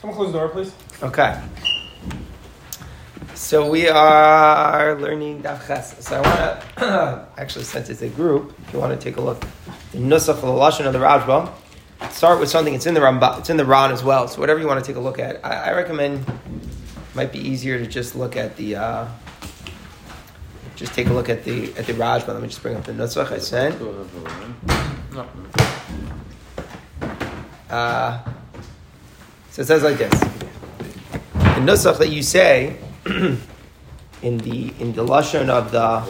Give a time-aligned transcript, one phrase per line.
[0.00, 0.72] Someone close the door, please.
[1.02, 1.40] Okay.
[3.34, 6.04] So we are learning Daf Ches.
[6.04, 9.20] So I want to actually, since it's a group, if you want to take a
[9.20, 9.40] look,
[9.92, 11.52] the Nusach of the Lashon of the Rashba.
[12.12, 12.74] Start with something.
[12.74, 14.28] It's in the Ramba, It's in the Ran as well.
[14.28, 16.24] So whatever you want to take a look at, I, I recommend.
[17.14, 18.76] Might be easier to just look at the.
[18.76, 19.08] Uh,
[20.76, 22.28] just take a look at the at the Rashba.
[22.28, 23.74] Let me just bring up the Nusach I sent.
[27.68, 28.20] Uh,
[29.58, 30.20] so it says like this:
[31.32, 32.76] the Nusach that you say
[33.06, 36.04] in the in the lashon of the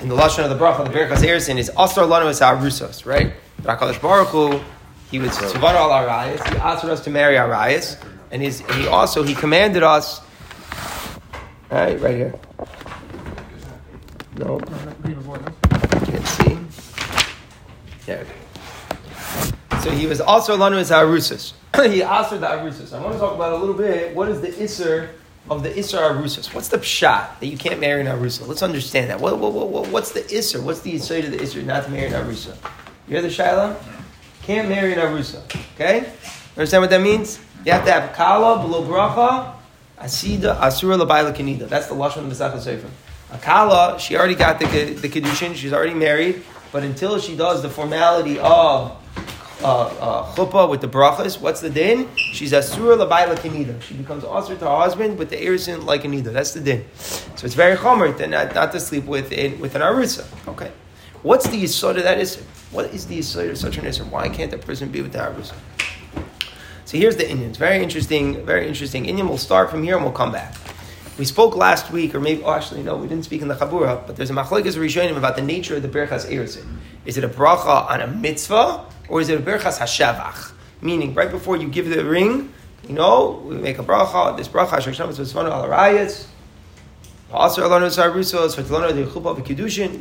[0.00, 3.04] in the lashon of the bracha of the Berachas Erison is Asar Lanu Es Arusos,
[3.04, 3.34] right?
[3.60, 4.58] Rakadosh Baruch Hu,
[5.10, 9.22] he was Tzivana al Arayas, he asked us to marry Arayas, and his, he also
[9.22, 10.22] he commanded us.
[11.70, 12.34] Right, right here.
[14.38, 14.58] No,
[16.06, 16.58] can't see.
[18.06, 18.26] There.
[19.82, 21.52] So he was also Lanu Es Arusas.
[21.90, 22.92] he asked the Arusas.
[22.92, 24.14] I want to talk about a little bit.
[24.14, 25.10] What is the Isser?
[25.50, 26.52] of the Isra Arusas.
[26.52, 28.46] What's the pshat that you can't marry an Arusa?
[28.46, 29.20] Let's understand that.
[29.20, 30.62] What, what, what, what's the Isra?
[30.62, 32.54] What's the Isra of the Isra not to marry an Arusa?
[33.06, 33.76] You hear the Shaila?
[34.42, 35.42] Can't marry an Arusa.
[35.74, 36.12] Okay?
[36.56, 37.40] Understand what that means?
[37.64, 39.54] You have to have Kala, below Bracha,
[39.98, 41.68] Asida, Asura, Labaila, Kanida.
[41.68, 42.88] That's the Lashon of the Sefer.
[43.30, 46.42] Akala, she already got the, the Kedushin, she's already married,
[46.72, 48.96] but until she does the formality of
[49.62, 52.08] uh, uh, chuppah with the brachas, what's the din?
[52.16, 53.80] She's asura labayla kanida.
[53.82, 56.32] She becomes asur to her husband with the erison like a nida.
[56.32, 56.84] That's the din.
[56.94, 60.26] So it's very chomer to not, not to sleep with it, with an arusa.
[60.48, 60.70] Okay.
[61.22, 62.42] What's the yisod of that isser?
[62.70, 64.08] What is the yisod of such an isser?
[64.08, 65.54] Why can't a person be with the arusa?
[66.84, 67.48] So here's the inyan.
[67.48, 69.06] It's very interesting, very interesting.
[69.06, 70.54] inyan, we'll start from here and we'll come back.
[71.18, 74.06] We spoke last week, or maybe, oh, actually, no, we didn't speak in the Chabura,
[74.06, 76.77] but there's a machlekes rishonim about the nature of the Berchas Erizin.
[77.08, 80.52] Is it a bracha on a mitzvah, or is it a Berchas Hashavach?
[80.82, 82.52] Meaning, right before you give the ring,
[82.86, 86.26] you know, we make a bracha, this bracha, Hashem Tzvanu al Arayas,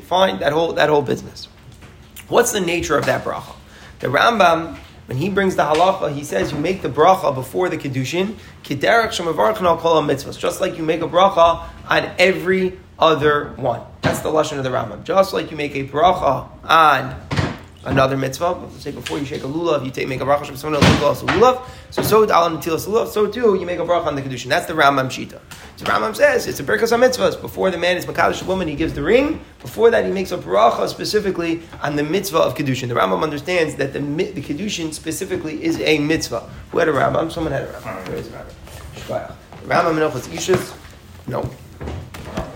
[0.01, 1.47] fine, that whole, that whole business.
[2.27, 3.55] What's the nature of that bracha?
[3.99, 7.77] The Rambam when he brings the halacha, he says you make the bracha before the
[7.77, 8.35] mitzvahs,
[10.37, 13.81] just like you make a bracha on every other one.
[14.01, 15.03] That's the lesson of the Rambam.
[15.03, 17.15] Just like you make a bracha on
[17.85, 18.69] another mitzvah.
[18.79, 21.67] Say before you shake a lulav, you take make a bracha from someone else lulav.
[21.91, 23.07] So so lulav.
[23.07, 24.47] So too you make a bracha on the kedushin.
[24.47, 25.39] That's the Rambam shita.
[25.77, 27.39] So Rambam says it's a berkas mitzvahs.
[27.39, 29.39] Before the man is makadosh woman, he gives the ring.
[29.59, 32.87] Before that, he makes a bracha specifically on the mitzvah of kedushin.
[32.89, 36.49] The Rambam understands that the the kedushin specifically is a mitzvah.
[36.71, 37.31] Who had a Rambam?
[37.31, 38.07] Someone had a Rambam.
[38.07, 39.35] Where is the Rambam?
[39.67, 40.75] Rambam Menachos Ishus.
[41.27, 41.49] No.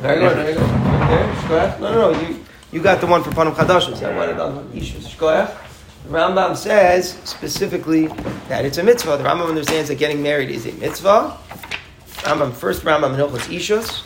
[0.01, 0.35] Very good.
[0.35, 0.63] Very good.
[0.63, 1.79] Right there.
[1.79, 2.21] No, no, no.
[2.21, 3.95] You, you got the one for Panam Chadashim.
[3.95, 5.07] So I wanted on Ishus.
[5.15, 5.55] Shkoyach.
[6.03, 8.07] The Rambam says specifically
[8.49, 9.17] that it's a mitzvah.
[9.17, 11.37] The Rambam understands that getting married is a mitzvah.
[12.23, 14.03] Rambam, first Rambam Menachos Ishus.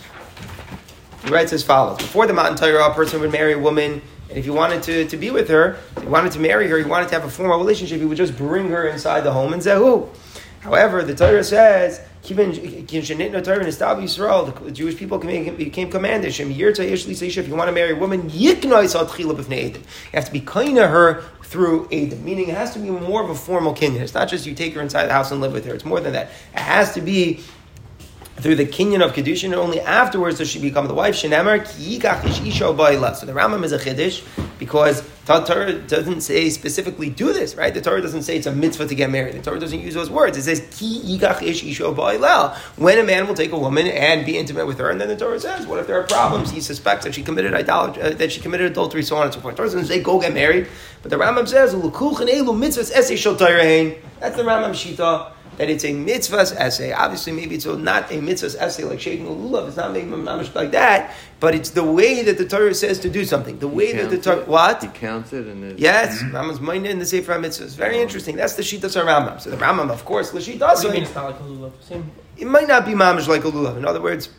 [1.23, 4.37] He writes as follows: Before the Matan Torah, a person would marry a woman, and
[4.37, 7.07] if he wanted to, to be with her, he wanted to marry her, he wanted
[7.07, 9.75] to have a formal relationship, he would just bring her inside the home and say?
[10.59, 12.83] However, the Torah says the
[14.71, 16.39] Jewish people became commanders.
[16.39, 21.85] If you want to marry a woman, you have to be kind to her through
[21.85, 24.01] Adam, meaning it has to be more of a formal kinyan.
[24.01, 25.73] It's not just you take her inside the house and live with her.
[25.73, 26.31] It's more than that.
[26.53, 27.41] It has to be
[28.37, 31.15] through the kinyan of kedushin, and only afterwards does she become the wife.
[31.15, 34.23] Shenemar ki isha So the Rambam is a chiddush
[34.59, 37.73] because the Torah doesn't say specifically do this, right?
[37.73, 39.35] The Torah doesn't say it's a mitzvah to get married.
[39.35, 40.37] The Torah doesn't use those words.
[40.37, 44.37] It says ki yikach ish isha When a man will take a woman and be
[44.37, 46.51] intimate with her, and then the Torah says, what if there are problems?
[46.51, 49.39] He suspects that she committed idolatry, uh, that she committed adultery, so on and so
[49.39, 49.55] forth.
[49.55, 50.67] The Torah doesn't say go get married,
[51.01, 51.83] but the Rambam says That's
[54.35, 56.91] the Rambam shita that it's a mitzvah's essay.
[56.91, 59.67] Obviously, maybe it's not a mitzvah's essay like shaking a lulav.
[59.67, 63.09] It's not maybe mamish like that, but it's the way that the Torah says to
[63.09, 63.59] do something.
[63.59, 66.21] The way that the Torah what he counts it and it, yes.
[66.21, 66.31] Mhm.
[66.31, 67.61] Rambam's mind in the Sefer HaMitzvah.
[67.61, 68.35] It's very interesting.
[68.35, 69.39] That's the shittas of Rambam.
[69.41, 70.59] So the Rambam, of course, the shittas.
[70.59, 71.71] What do you mean it's not like a lulav?
[71.81, 72.11] Same.
[72.37, 73.77] It might not be mamish like a lulav.
[73.77, 74.29] In other words.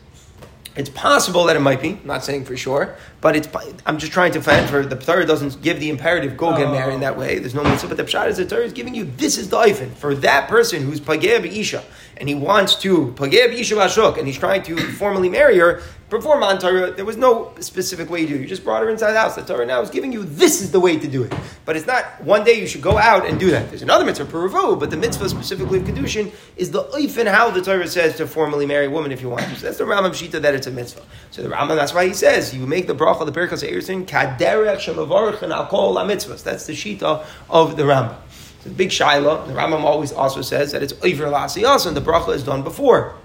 [0.77, 1.89] It's possible that it might be.
[1.89, 3.49] I'm not saying for sure, but it's.
[3.85, 6.93] I'm just trying to find for the Torah doesn't give the imperative go get married
[6.93, 7.39] in that way.
[7.39, 9.57] There's no mitzvah, but the pshat is the Torah is giving you this is the
[9.57, 11.83] ifin for that person who's pageh isha
[12.17, 15.81] and he wants to pageh isha bashuk and he's trying to formally marry her.
[16.09, 18.41] Before Man Torah, there was no specific way to do it.
[18.41, 19.35] You just brought her inside the house.
[19.35, 21.33] The Torah now is giving you this is the way to do it.
[21.65, 23.67] But it's not one day you should go out and do that.
[23.67, 26.87] There's another mitzvah, peruvu, but the mitzvah specifically of Kedushin is the
[27.19, 29.55] and how the Torah says to formally marry a woman if you want to.
[29.57, 31.03] So that's the Rambam Shita that it's a mitzvah.
[31.31, 34.77] So the Rambam, that's why he says, you make the bracha, the Birkas Eirsin, kaderech
[34.77, 36.41] shemavarech and alkohol mitzvahs.
[36.41, 38.15] That's the Shita of the Rambam.
[38.63, 42.33] The big shaila, the Rambam always also says that it's over also, and the bracha
[42.33, 43.15] is done before.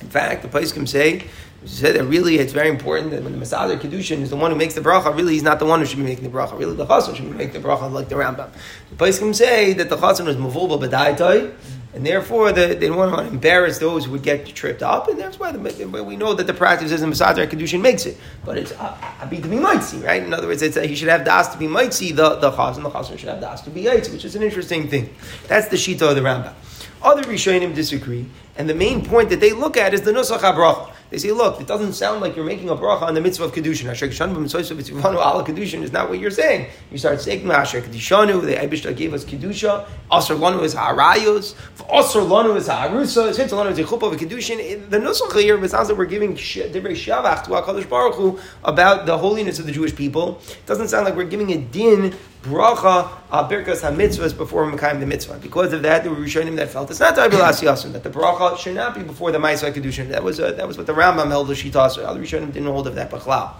[0.00, 1.24] In fact, the can say
[1.64, 4.56] said that really it's very important that when the Masada Kedushin is the one who
[4.56, 6.56] makes the bracha, really he's not the one who should be making the bracha.
[6.56, 8.50] Really the Chassan should be making the bracha like the Rambam.
[8.96, 11.52] The can say that the Chassan was Mavulba Badaitai,
[11.94, 15.18] and therefore the, they don't want to embarrass those who would get tripped up, and
[15.18, 18.16] that's why the, we know that the practice is the Masada Kedushin makes it.
[18.44, 20.22] But it's Abi to be Maitzi, right?
[20.22, 22.90] In other words, it's, he should have das to be Maitzi, the, the Chassan, the
[22.90, 25.12] Chassan should have das to be Yaitzi, which is an interesting thing.
[25.48, 26.54] That's the Shita of the Rambam.
[27.00, 28.26] Other Rishonim disagree,
[28.58, 30.90] and the main point that they look at is the Nusach HaBracha.
[31.10, 33.52] They say, look, it doesn't sound like you're making a bracha on the mitzvah of
[33.52, 33.88] kedushin.
[33.88, 36.68] Asher kedushin is not what you're saying.
[36.90, 38.42] You start saying Asher kedishanu.
[38.42, 39.88] The Eibushter gave us kedusha.
[40.10, 41.54] Asher lanu is ha'arayos.
[41.90, 43.32] Asher lanu is ha'arusa.
[43.32, 44.90] Since lanu is a chuppah of kedushin.
[44.90, 49.06] The nusach here it sounds like we're giving divrei shavach to Hakadosh Baruch Hu about
[49.06, 50.42] the holiness of the Jewish people.
[50.46, 55.06] It doesn't sound like we're giving a din bracha uh, birkas hamitzvahs before Mekayim the
[55.06, 55.38] mitzvah.
[55.38, 58.74] Because of that, were Rishonim that felt it's not Taibilas Yasin, that the bracha should
[58.74, 60.08] not be before the Maisa Kedushin.
[60.08, 62.04] That was, uh, that was what the Rambam held the Shita.
[62.04, 63.54] Other Rishonim didn't hold of that Bachlal.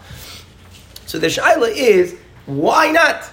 [1.07, 2.17] So the Shaila is,
[2.47, 3.25] why not?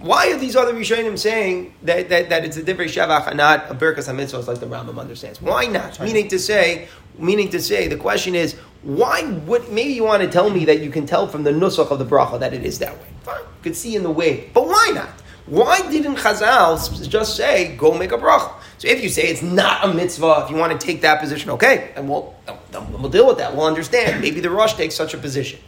[0.00, 3.70] Why are these other Rishonim saying that, that, that it's a different Shavach and not
[3.70, 5.40] a Birkas HaMitzvahs like the Rambam understands?
[5.40, 5.98] Why not?
[6.00, 8.54] Meaning to say, meaning to say, the question is,
[8.84, 11.90] why would, maybe you want to tell me that you can tell from the Nusach
[11.90, 13.06] of the Bracha that it is that way.
[13.22, 14.50] Fine, you could see in the way.
[14.52, 15.08] But why not?
[15.46, 18.50] Why didn't Chazal just say, go make a bracha?
[18.78, 21.50] So if you say it's not a mitzvah, if you want to take that position,
[21.50, 22.34] okay, and we'll,
[22.72, 23.54] we'll deal with that.
[23.54, 24.22] We'll understand.
[24.22, 25.60] Maybe the Rosh takes such a position.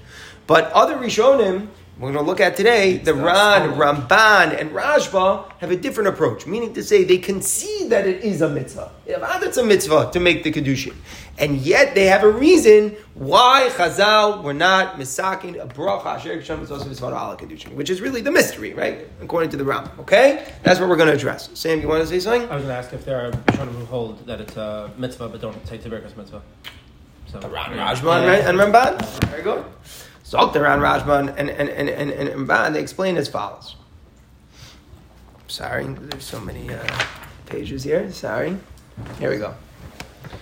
[0.47, 1.69] But other Rishonim,
[1.99, 6.47] we're going to look at today, the Ran, Ramban, and Rashba have a different approach,
[6.47, 8.91] meaning to say they concede that it is a mitzvah.
[9.07, 10.95] It's ah, a mitzvah to make the Kedushin.
[11.39, 16.19] And yet they have a reason why Chazal were not misaking a bracha
[17.39, 19.07] Kedushin, which is really the mystery, right?
[19.21, 19.91] According to the Ram.
[19.99, 20.51] Okay?
[20.63, 21.51] That's what we're going to address.
[21.53, 22.49] Sam, you want to say something?
[22.49, 25.29] I was going to ask if there are Rishonim who hold that it's a mitzvah
[25.29, 26.43] but don't take Tiberkas mitzvah.
[27.27, 28.45] So, Rajman, right?
[28.45, 29.25] And Ramban?
[29.27, 29.65] Very good.
[30.25, 33.77] Zokter around Rajban and, and, and, and, and Ramban, they explain as follows.
[35.49, 37.05] Sorry, there's so many uh,
[37.47, 38.11] pages here.
[38.11, 38.57] Sorry.
[39.19, 39.55] Here we go.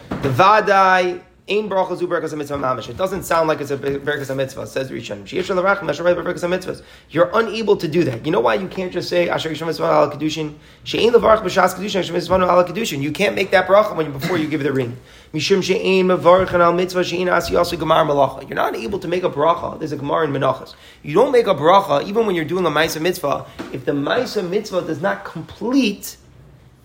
[0.08, 2.88] The Vadai Ein bracha zu berkas mitzvah mamish.
[2.88, 4.66] It doesn't sound like it's a berkas mitzvah.
[4.66, 5.24] Says Rishon.
[5.24, 6.82] Sheyesh l'rachim asher berkas mitzvahs.
[7.10, 8.24] You're unable to do that.
[8.24, 10.54] You know why you can't just say asher yishon mitzvah al kedushin.
[10.84, 13.02] She'ein levarach b'shas kedushin asher mitzvah al kedushin.
[13.02, 14.96] You can't make that bracha when before you give the ring.
[15.34, 18.48] Mishum she'ein mevarach al mitzvah she'ein asi also gemar malacha.
[18.48, 19.78] You're not able to make a bracha.
[19.78, 20.74] There's a gemar in menachas.
[21.02, 24.48] You don't make a bracha even when you're doing a ma'isa mitzvah if the ma'isa
[24.48, 26.16] mitzvah does not complete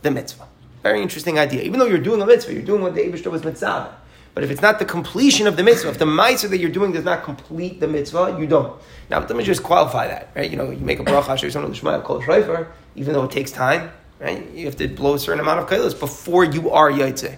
[0.02, 0.49] the mitzvah.
[0.84, 1.62] Very interesting idea.
[1.64, 3.96] Even though you're doing a mitzvah, you're doing what the Eibushter was mitzvah.
[4.34, 6.92] But if it's not the completion of the mitzvah, if the mitzvah that you're doing
[6.92, 8.80] does not complete the mitzvah, you don't.
[9.10, 10.50] Now, let me just qualify that, right?
[10.50, 14.50] You know, you make a bracha, Shema Kol Shreifer, even though it takes time, right?
[14.52, 17.38] You have to blow a certain amount of kailas before you are yaitze.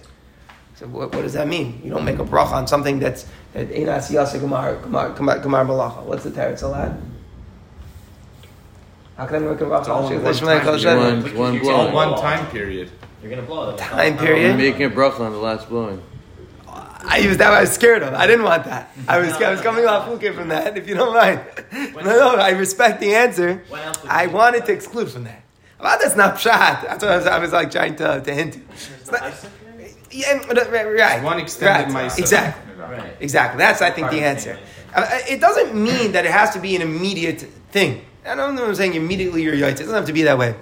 [0.76, 1.80] So what, what, does that mean?
[1.82, 6.02] You don't make a bracha on something that's that ain't asiyasa gemar gemar gemar malacha.
[6.02, 7.00] What's the teretz alad?
[9.16, 9.88] How can I make a bracha?
[9.88, 12.90] One, one, one, one time period.
[13.22, 13.78] You're gonna blow it.
[13.78, 14.48] Time period.
[14.48, 16.02] You're making a bracha on the last blowing.
[17.04, 18.14] I was that I was scared of.
[18.14, 18.90] I didn't want that.
[19.08, 20.76] I was I was coming off fluke from that.
[20.76, 21.40] If you don't mind,
[21.72, 23.62] no, no, I respect the answer.
[24.08, 25.42] I wanted to exclude from that.
[25.80, 26.82] Well, that's not pshat.
[26.82, 28.60] That's what I was, I was like trying to, to hint.
[29.10, 29.48] Not,
[30.12, 30.34] yeah,
[30.82, 31.22] right.
[31.22, 32.18] One extended right.
[32.18, 32.74] Exactly.
[32.76, 33.16] Right.
[33.20, 33.58] Exactly.
[33.58, 34.58] That's I think the answer.
[34.94, 38.04] Uh, it doesn't mean that it has to be an immediate thing.
[38.24, 38.94] I don't know what I'm saying.
[38.94, 39.72] Immediately you're yaitz.
[39.72, 40.54] It doesn't have to be that way.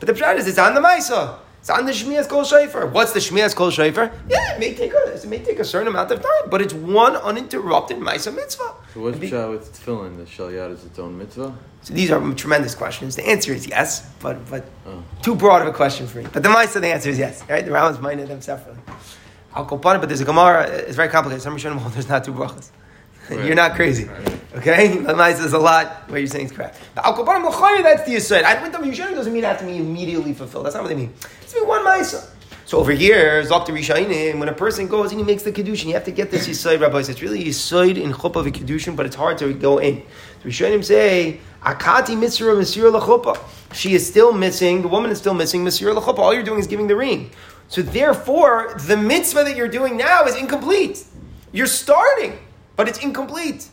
[0.00, 1.38] But the pshat is it's on the ma'isa.
[1.62, 2.86] It's on the Shmias Kol Shofar.
[2.86, 4.10] What's the Shmias Kol Shofar?
[4.28, 6.74] Yeah, it may take a it may take a certain amount of time, but it's
[6.74, 8.74] one uninterrupted Maisa mitzvah.
[8.92, 10.16] So what's be, with tefillin?
[10.16, 11.56] The Shalyat is its own mitzvah.
[11.82, 13.14] So these are tremendous questions.
[13.14, 15.04] The answer is yes, but but oh.
[15.22, 16.26] too broad of a question for me.
[16.32, 17.44] But the Maisa, the answer is yes.
[17.48, 17.64] Right?
[17.64, 18.82] The Rambam's minded them separately.
[19.54, 20.66] I'll go on it, but there's a Gemara.
[20.66, 21.44] It's very complicated.
[21.44, 22.72] Some Rishonim hold there's not two brachas.
[23.30, 23.44] Right.
[23.44, 24.04] You're not crazy.
[24.04, 24.40] Right.
[24.56, 24.88] Okay?
[24.96, 26.78] Lamais is a lot where you're saying it's correct.
[26.94, 28.44] The Al Kopanim that's the Yisrael.
[28.44, 30.66] I went to Yisrael doesn't mean it has to be immediately fulfilled.
[30.66, 31.12] That's not what they mean.
[31.40, 32.28] It's mean one Maisa.
[32.64, 35.86] So over here, Zok the Rishainim, when a person goes and he makes the Kedushin,
[35.86, 37.08] you have to get this Yisrael, rabbis.
[37.08, 40.02] It's really Yisrael in Chuppah of a Kedushin, but it's hard to go in.
[40.42, 43.38] The Rishainim say, Akati Mitzvah Mitzvah L'Chuppah.
[43.74, 46.18] She is still missing, the woman is still missing Mitzvah L'Chuppah.
[46.18, 47.30] All you're doing is giving the ring.
[47.68, 51.04] So therefore, the mitzvah that you're doing now is incomplete.
[51.52, 52.38] You're starting,
[52.82, 53.68] but it's incomplete.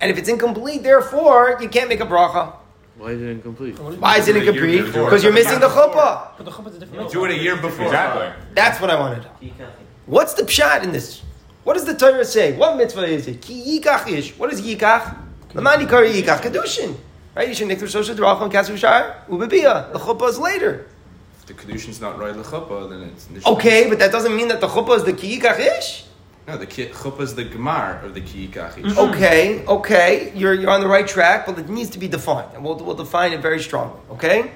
[0.00, 2.54] And if it's incomplete, therefore, you can't make a bracha.
[2.96, 3.76] Why is it incomplete?
[3.76, 4.86] Why is it incomplete?
[4.86, 6.36] Because you're missing the chuppah.
[6.36, 7.10] But the chuppah is a different.
[7.10, 7.86] Do it a year before.
[7.86, 8.28] Exactly.
[8.54, 9.26] That's what I wanted.
[10.06, 11.22] What's the pshat in this?
[11.64, 12.56] What does the Torah say?
[12.56, 13.42] What mitzvah is it?
[13.42, 14.38] Ki yikach ish.
[14.38, 15.18] What is yikach?
[15.54, 16.96] Lamani kari yikach kedushin.
[17.34, 17.48] Right?
[17.48, 19.92] You should make niktur shosha drachon kasu shar ubebia.
[19.92, 20.86] The chuppah is later.
[21.40, 23.88] If the kedushin's not right lechuppah, then it's okay.
[23.88, 26.04] But that doesn't mean that the chuppah is the kiyikachish.
[26.46, 28.82] No, the chuppah is the gemar of the kiyikachish.
[28.82, 28.98] Mm-hmm.
[28.98, 32.62] Okay, okay, you're you're on the right track, but it needs to be defined, and
[32.62, 34.00] we'll we'll define it very strongly.
[34.10, 34.52] Okay,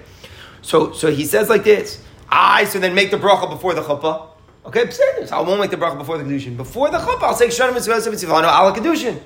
[0.61, 2.02] so so he says like this.
[2.28, 4.28] I so then make the bracha before the chuppah.
[4.66, 5.02] Okay, so
[5.33, 6.59] I won't make the bracha before the kedushin.
[6.59, 9.18] Before the chuppah, I'll say shana mitzvah mitzvah ala kedushin.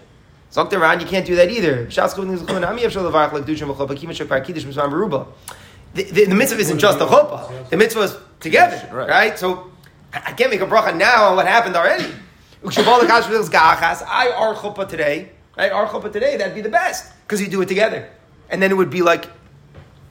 [0.52, 1.86] Zokt around, you can't do that either.
[5.94, 7.70] The, the, the mitzvah isn't just the chuppah.
[7.70, 9.08] The mitzvah is together, right?
[9.08, 9.38] right?
[9.38, 9.70] So
[10.12, 12.04] I can't make a bracha now on what happened already.
[14.06, 15.72] I are chuppah today, right?
[15.72, 18.08] Our chuppah today, that'd be the best because you do it together,
[18.50, 19.28] and then it would be like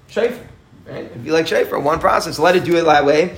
[0.09, 0.47] shayfer.
[0.85, 1.05] Right?
[1.05, 2.39] It'd be like shayfer, one process.
[2.39, 3.37] Let it do it that way.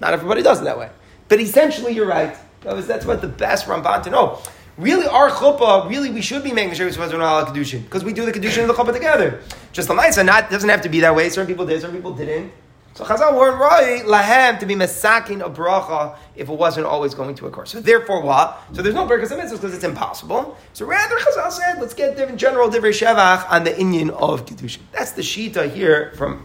[0.00, 0.90] Not everybody does it that way,
[1.28, 2.36] but essentially, you're right.
[2.60, 4.38] That's what the best Ramban to know.
[4.76, 8.12] Really, our chuppah, really, we should be making sure we're supposed to kedushin because we
[8.12, 9.40] do the kedushin and the chuppah together.
[9.72, 11.28] Just the mitzvah, not doesn't have to be that way.
[11.28, 12.52] Certain people did, certain people didn't.
[12.94, 17.34] So Chazal weren't right lahem to be masakin a bracha if it wasn't always going
[17.36, 17.64] to occur.
[17.64, 18.62] So therefore, what?
[18.74, 20.58] So there's no berachas mitzvahs because it's impossible.
[20.74, 24.80] So rather, Chazal said, let's get different general different shevach on the inyan of kedushin.
[24.92, 26.42] That's the shita here from.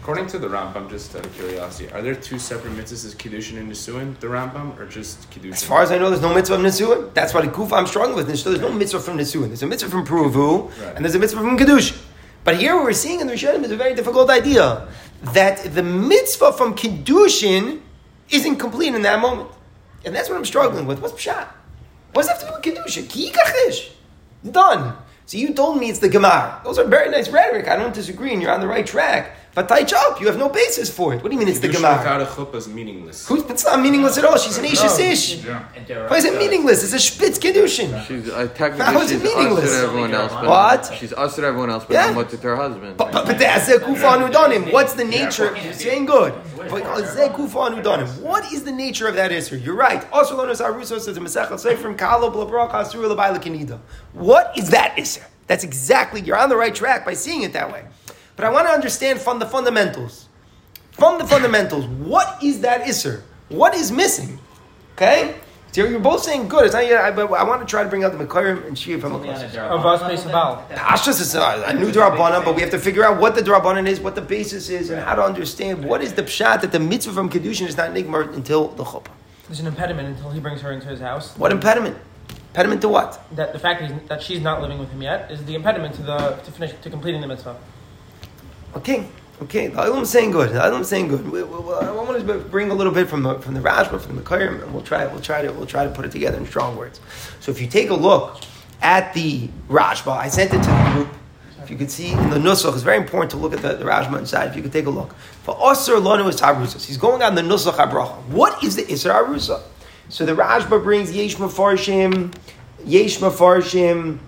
[0.00, 3.70] According to the Rambam, just out of curiosity, are there two separate mitzvahs Kiddushin and
[3.70, 5.52] Nisuin, the Rambam, or just Kiddushin?
[5.52, 7.14] As far as I know, there's no mitzvah of Nisuin.
[7.14, 8.26] That's what Kufa I'm struggling with.
[8.26, 9.46] There's no mitzvah from Nisuin.
[9.46, 10.96] There's a mitzvah from Pruvu, right.
[10.96, 12.02] and there's a mitzvah from Kiddushin.
[12.42, 14.88] But here what we're seeing in the Rishonim is a very difficult idea
[15.22, 17.80] that the mitzvah from Kiddushin
[18.30, 19.50] isn't complete in that moment.
[20.04, 21.00] And that's what I'm struggling with.
[21.00, 21.48] What's Pshat?
[22.12, 23.08] What's have to do with Kiddushin?
[23.08, 23.32] Ki
[24.50, 24.96] Done.
[25.26, 26.60] So you told me it's the Gemara.
[26.64, 27.68] Those are very nice rhetoric.
[27.68, 29.36] I don't disagree, and you're on the right track.
[29.54, 31.22] But up, you have no basis for it.
[31.22, 31.98] What do you mean it's the Gemara?
[31.98, 33.28] without a chuppah is meaningless.
[33.28, 34.38] Who's, it's not meaningless at all.
[34.38, 35.44] She's an Isha Ish.
[35.44, 36.82] Why is it meaningless?
[36.82, 38.06] It's a Spitz Kedushin.
[38.06, 39.64] She's uh, technically How is it she's meaningless?
[39.66, 40.32] us everyone else.
[40.32, 40.94] But what?
[40.98, 42.12] She's us to everyone else, but yeah.
[42.12, 42.96] not to her husband.
[42.96, 44.72] But, but, but that's a kufa anudanim.
[44.72, 45.54] What's the nature?
[45.62, 46.32] You're saying good.
[46.56, 46.70] But
[47.34, 48.22] kufa anudanim.
[48.22, 49.56] What is the nature of that issue?
[49.56, 50.10] You're right.
[50.12, 53.78] Also, Lonas Aruso says in Masechel Seifrim Kalo Blabrach Asur Labaila Kenida.
[54.14, 55.20] What is that issue?
[55.46, 56.22] That's exactly.
[56.22, 57.84] You're on the right track by seeing it that way.
[58.36, 60.28] But I want to understand from the fundamentals.
[60.92, 63.22] From the fundamentals, what is that Isser?
[63.48, 64.38] What is missing?
[64.94, 65.36] Okay?
[65.72, 66.66] So you're both saying good.
[66.66, 68.76] It's not yet, I, but I want to try to bring out the Mekayim and
[68.76, 73.18] Shia from the Ashtas is uh, a new Darabanan, but we have to figure out
[73.18, 76.22] what the Darabanan is, what the basis is, and how to understand what is the
[76.22, 79.12] Pshat that the mitzvah from Kedushin is not Nigmar until the Chuppah.
[79.48, 81.34] There's an impediment until he brings her into his house.
[81.38, 81.96] What impediment?
[82.50, 83.24] Impediment to what?
[83.34, 86.02] That the fact that, that she's not living with him yet is the impediment to
[86.02, 87.56] the to finish to completing the mitzvah.
[88.76, 89.06] Okay,
[89.42, 89.66] okay.
[89.66, 90.50] The Ilam saying good.
[90.50, 91.30] The Ilam saying good.
[91.30, 94.00] We, we, we, I want to bring a little bit from the from the Rashba,
[94.00, 95.06] from the Kairim, and we'll try.
[95.06, 97.00] We'll try to we'll try to put it together in strong words.
[97.40, 98.40] So if you take a look
[98.80, 101.08] at the Rashba, I sent it to the group.
[101.62, 103.84] If you could see in the Nusach, it's very important to look at the, the
[103.84, 104.48] Rashba inside.
[104.48, 105.14] If you could take a look.
[105.44, 106.84] For Osir Lanu is Harusas.
[106.84, 108.16] He's going on the Nusach Abracha.
[108.28, 109.62] What is the Isra Harusa?
[110.08, 112.34] So the Rashba brings Yesh Mefarshim,
[112.84, 114.18] Yesh Mefarshim,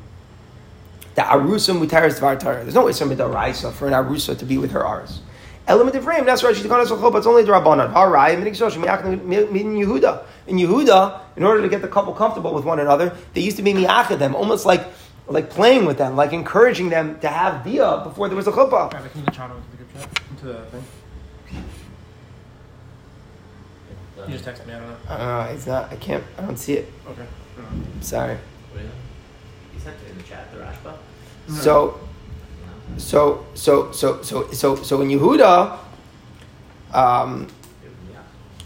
[1.15, 4.87] the arusa mutaris dvar There's no isra midaraisa for an arusa to be with her
[4.87, 5.21] aris.
[5.67, 6.27] Element of frame.
[6.27, 6.55] That's right.
[6.55, 7.95] She's going to But it's only the rabbanon.
[7.95, 10.25] Harai min Yehuda.
[10.47, 13.63] In Yehuda, in order to get the couple comfortable with one another, they used to
[13.63, 14.87] be miachad them, almost like
[15.27, 18.93] like playing with them, like encouraging them to have dia before there was a chuppah.
[20.31, 20.85] Into the thing.
[24.27, 24.75] You just texted me.
[24.75, 25.15] I don't know.
[25.15, 25.93] Uh, it's not.
[25.93, 26.25] I can't.
[26.39, 26.93] I don't see it.
[27.09, 27.27] Okay.
[28.01, 28.37] Sorry.
[28.73, 28.81] He
[29.85, 30.97] sent it in the chat, the Rashba.
[31.63, 32.01] So,
[32.97, 35.79] so, so, so, so, so, so in Yehuda,
[36.93, 37.47] um,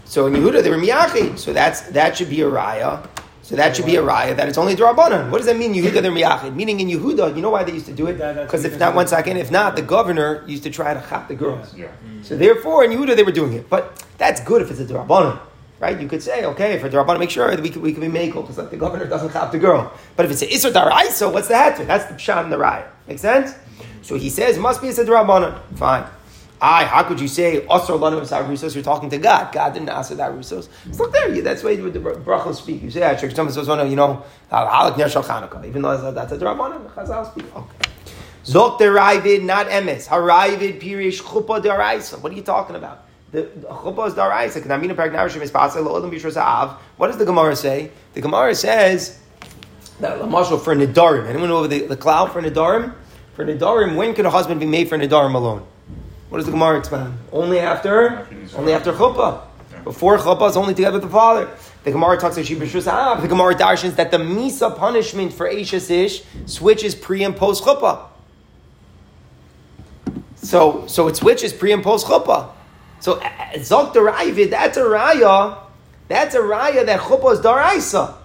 [0.05, 1.37] so in Yehuda they were miyachid.
[1.37, 3.07] So that's that should be a raya.
[3.43, 5.29] So that should be a raya that it's only drabanan.
[5.31, 5.73] What does that mean?
[5.73, 6.55] Yehuda they're miyachid.
[6.55, 8.17] Meaning in Yehuda, you know why they used to do it?
[8.17, 11.35] Because if not, one second, if not, the governor used to try to chop the
[11.35, 11.75] girls.
[11.75, 11.91] Yeah.
[12.21, 13.69] So therefore, in Yehuda they were doing it.
[13.69, 15.39] But that's good if it's a drabanan.
[15.79, 15.99] Right?
[15.99, 18.41] You could say, okay, for Darabana, make sure that we could, we could be makel,
[18.41, 19.93] because like the governor doesn't chop the girl.
[20.17, 21.85] But if it's an Isra Daraisa, what's the hatter?
[21.85, 22.85] That's the Pshat and the Raya.
[23.07, 23.55] Make sense?
[24.01, 25.61] So he says, must be a Darabana.
[25.75, 26.05] Fine.
[26.61, 28.75] I, how could you say Asr Lanu Rusos?
[28.75, 29.53] You're talking to God.
[29.53, 30.67] God didn't ask that Rusos.
[30.85, 31.41] It's not there.
[31.41, 32.83] That's why you do the brachos speak.
[32.83, 35.65] You say, I check someone says, you know, Halak Neshal Chanukah.
[35.65, 37.45] Even though that's a Darabana, the Chazal speak.
[37.55, 37.89] Okay.
[38.43, 40.07] Zok derivid, not emes.
[40.07, 42.21] Harivid pirish chuppah deraisa.
[42.21, 43.05] What are you talking about?
[43.31, 44.61] The chuppah is daraisa.
[44.61, 46.81] Knamina paragnarishim is pasal lo'olam bishras av.
[46.97, 47.91] What does the Gemara say?
[48.13, 49.19] The Gemara says
[49.99, 51.27] that lamashal for nidarim.
[51.27, 52.95] Anyone know over the, the cloud for nidarim?
[53.35, 55.65] For nidarim, when can a husband be made for nidarim alone?
[56.29, 57.13] What does the Gemara explain?
[57.31, 59.43] Only after, only after chuppah.
[59.83, 61.49] Before chuppah, it's only together with the father.
[61.83, 66.23] The Gemara talks about Shibashus The Gemara darshans that the Misa punishment for Ashes Ish
[66.45, 68.07] switches pre and post chuppah.
[70.35, 72.51] So, so it switches pre and post chuppah.
[72.99, 75.57] So, eh, eh, Zok Daravid, that's a raya.
[76.07, 78.15] That's a raya that chuppah is daraisa.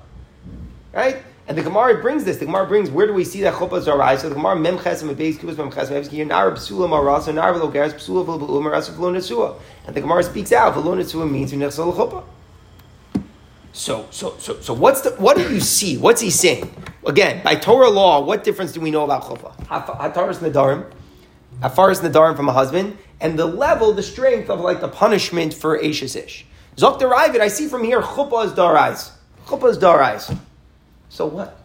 [0.93, 1.23] Right?
[1.47, 2.39] And the Gemara brings this.
[2.39, 4.29] The Gemara brings, where do we see that chuppah is daraisa?
[4.29, 7.53] The Gemara mem chesem and beis kibus mem chesem evs ki nar psula marasa nar
[7.53, 9.61] velo geras psula velo marasa nesua.
[9.87, 12.25] And the Gemara speaks out, nesua means you nechsel chuppah.
[13.75, 15.99] So, so, so, so what's the, what do you see?
[15.99, 16.73] What's he saying?
[17.07, 19.57] Again, by Torah law, what difference do we know about chuppah?
[19.67, 20.91] Hataras nadarim,
[21.61, 25.83] hafaras nadarim from a husband, and the level, the strength of like the punishment for
[25.83, 26.47] Ashes Ish.
[26.77, 29.13] Zok derived, I see from here, chuppah is darais.
[29.47, 30.37] Chuppah is darais.
[31.09, 31.57] So what?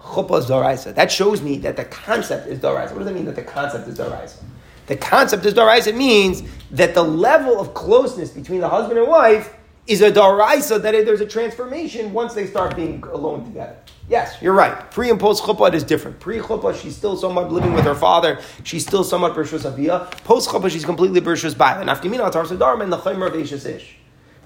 [0.00, 0.94] Chuppah is daraisa.
[0.94, 2.92] That shows me that the concept is daraisa.
[2.92, 4.42] What does that mean that the concept is daraisa?
[4.86, 5.88] The concept is daraisa.
[5.88, 9.55] It means that the level of closeness between the husband and wife
[9.86, 13.76] is a daraisa that there's a transformation once they start being alone together.
[14.08, 14.90] Yes, you're right.
[14.90, 16.20] Pre and post chuppah is different.
[16.20, 18.40] Pre chuppah, she's still somewhat living with her father.
[18.62, 20.10] She's still somewhat bershus aviyah.
[20.24, 21.80] Post chuppah, she's completely bershus bayla.
[21.80, 23.96] And afkamina atar sedarim and the chaymer of ish.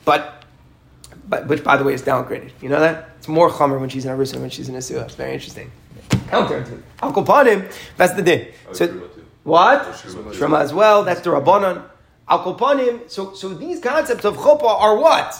[0.04, 0.44] But,
[1.28, 2.52] but which by the way is downgraded.
[2.62, 4.82] You know that it's more chomer when she's in a risa when she's in a
[4.82, 5.04] suah.
[5.04, 5.70] It's very interesting.
[6.08, 6.82] Counterintuitive.
[7.02, 8.48] Al that's the din.
[8.68, 8.86] Oh, So
[9.42, 9.96] what?
[9.96, 10.32] Shema.
[10.32, 11.02] Shema as well.
[11.04, 11.89] That's the rabbanon.
[12.30, 13.10] Al kopanim.
[13.10, 15.34] So so these concepts of chuppah are what?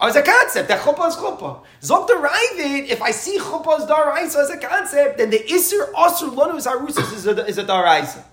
[0.00, 1.62] Oh, as a concept that chuppah is chuppah.
[1.82, 2.90] Zok derived.
[2.90, 7.12] If I see chuppah as daraisa as a concept, then the iser asur lonus harusas
[7.12, 8.24] is a is a daraisa.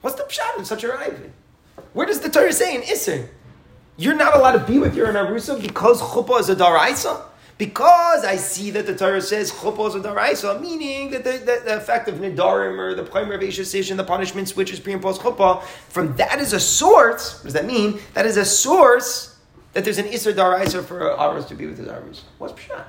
[0.00, 1.32] What's the pshat in such a rivet?
[1.92, 3.28] Where does the Torah say in iser?
[3.96, 7.20] You're not allowed to be with your Narusa because chuppah is a daraisa?
[7.58, 11.62] Because I see that the Torah says chuppah is a daraisa, meaning that the, the,
[11.64, 15.20] the effect of nidarim or the primary of and the punishment switches pre and post
[15.20, 17.98] chuppah, from that is a source, what does that mean?
[18.14, 19.36] That is a source
[19.72, 22.24] that there's an isser daraisa for Aros to be with his Aros.
[22.38, 22.84] What's pshat?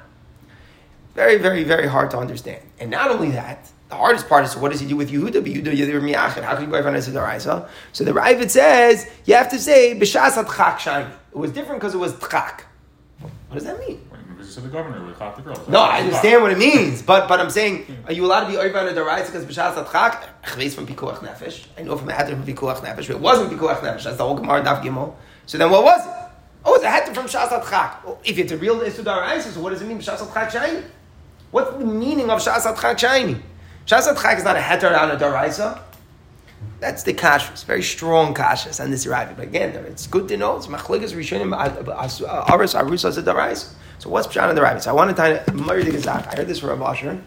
[1.15, 2.61] Very, very, very hard to understand.
[2.79, 5.33] And not only that, the hardest part is what does he do with Yehuda?
[5.33, 6.43] But Yehuda Yehuda Miyachin.
[6.43, 7.67] How can you go on a daraisa?
[7.91, 11.09] So the Ravid says you have to say b'shas atchak shani.
[11.31, 12.61] It was different because it was tchak.
[13.19, 14.07] What does that mean?
[14.39, 15.67] Because the governor would cop the girls.
[15.67, 18.55] No, I understand what it means, but but I'm saying, are you allowed to be
[18.55, 20.29] over on a daraisa because b'shas atchak?
[20.43, 21.65] Chveis from pikuach nefesh.
[21.77, 23.09] I know from Adam from pikuach nefesh.
[23.09, 24.05] It wasn't pikuach nefesh.
[24.05, 25.13] That's the whole Gemara Daf Gimel.
[25.45, 26.13] So then what was it?
[26.63, 27.97] Oh, it's a heter from shas atchak.
[28.05, 30.85] Oh, if it's a real daraisa, so what does it mean b'shas atchak shani?
[31.51, 33.41] What's the meaning of shas atchak shani?
[33.85, 35.81] Shas atchak is not a heter on a daraisa.
[36.79, 39.33] That's the kashrus, very strong kashrus on this ravi.
[39.33, 40.55] But again, it's good to know.
[40.55, 43.73] It's machlikas rishonim aris arus as a daraisa.
[43.99, 44.79] So what's pshat on the ravi?
[44.81, 46.27] So I want to tell you, Mari de Gazak.
[46.27, 47.21] I heard this from Rav Asher.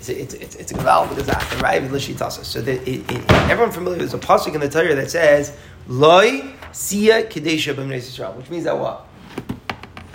[0.00, 1.56] It's a, it's, it's, it's a gaval with Gazak.
[1.56, 2.44] The ravi l'shitasa.
[2.44, 3.98] So that it, it, everyone familiar.
[3.98, 6.40] There's a pasuk in the Torah that says Loi
[6.72, 9.06] siya kadesha b'mnei Yisrael, which means that what?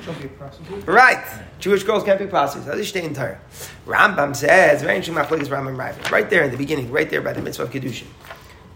[0.06, 0.86] Don't be a prostitute.
[0.86, 1.26] Right.
[1.60, 2.68] Jewish girls can't be prostitutes.
[2.68, 3.40] That's the in Torah.
[3.86, 6.12] Rambam says, very interesting Rambam Ravid.
[6.12, 8.08] Right there in the beginning, right there by the mitzvah of Kedushin.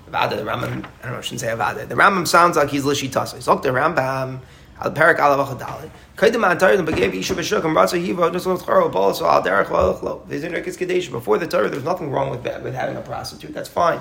[0.10, 1.86] Avada, the Rambam, I don't know, I shouldn't say Avada.
[1.88, 3.36] The Rambam sounds like he's Lishitasa.
[3.36, 4.40] He's looked the Rambam,
[4.82, 5.90] al perak alav achadali.
[6.16, 9.44] Kaidim antar them begev isha b'shuk and ratza hiva just lo tzcharo bol so al
[9.44, 10.24] derech lo lo.
[10.28, 11.10] Visit rekis kadesh.
[11.10, 13.54] Before the Torah, there's nothing wrong with with having a prostitute.
[13.54, 14.00] That's fine.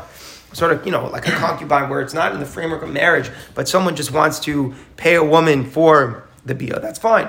[0.52, 3.30] Sort of, you know, like a concubine where it's not in the framework of marriage,
[3.54, 6.80] but someone just wants to pay a woman for the bia.
[6.80, 7.28] That's fine.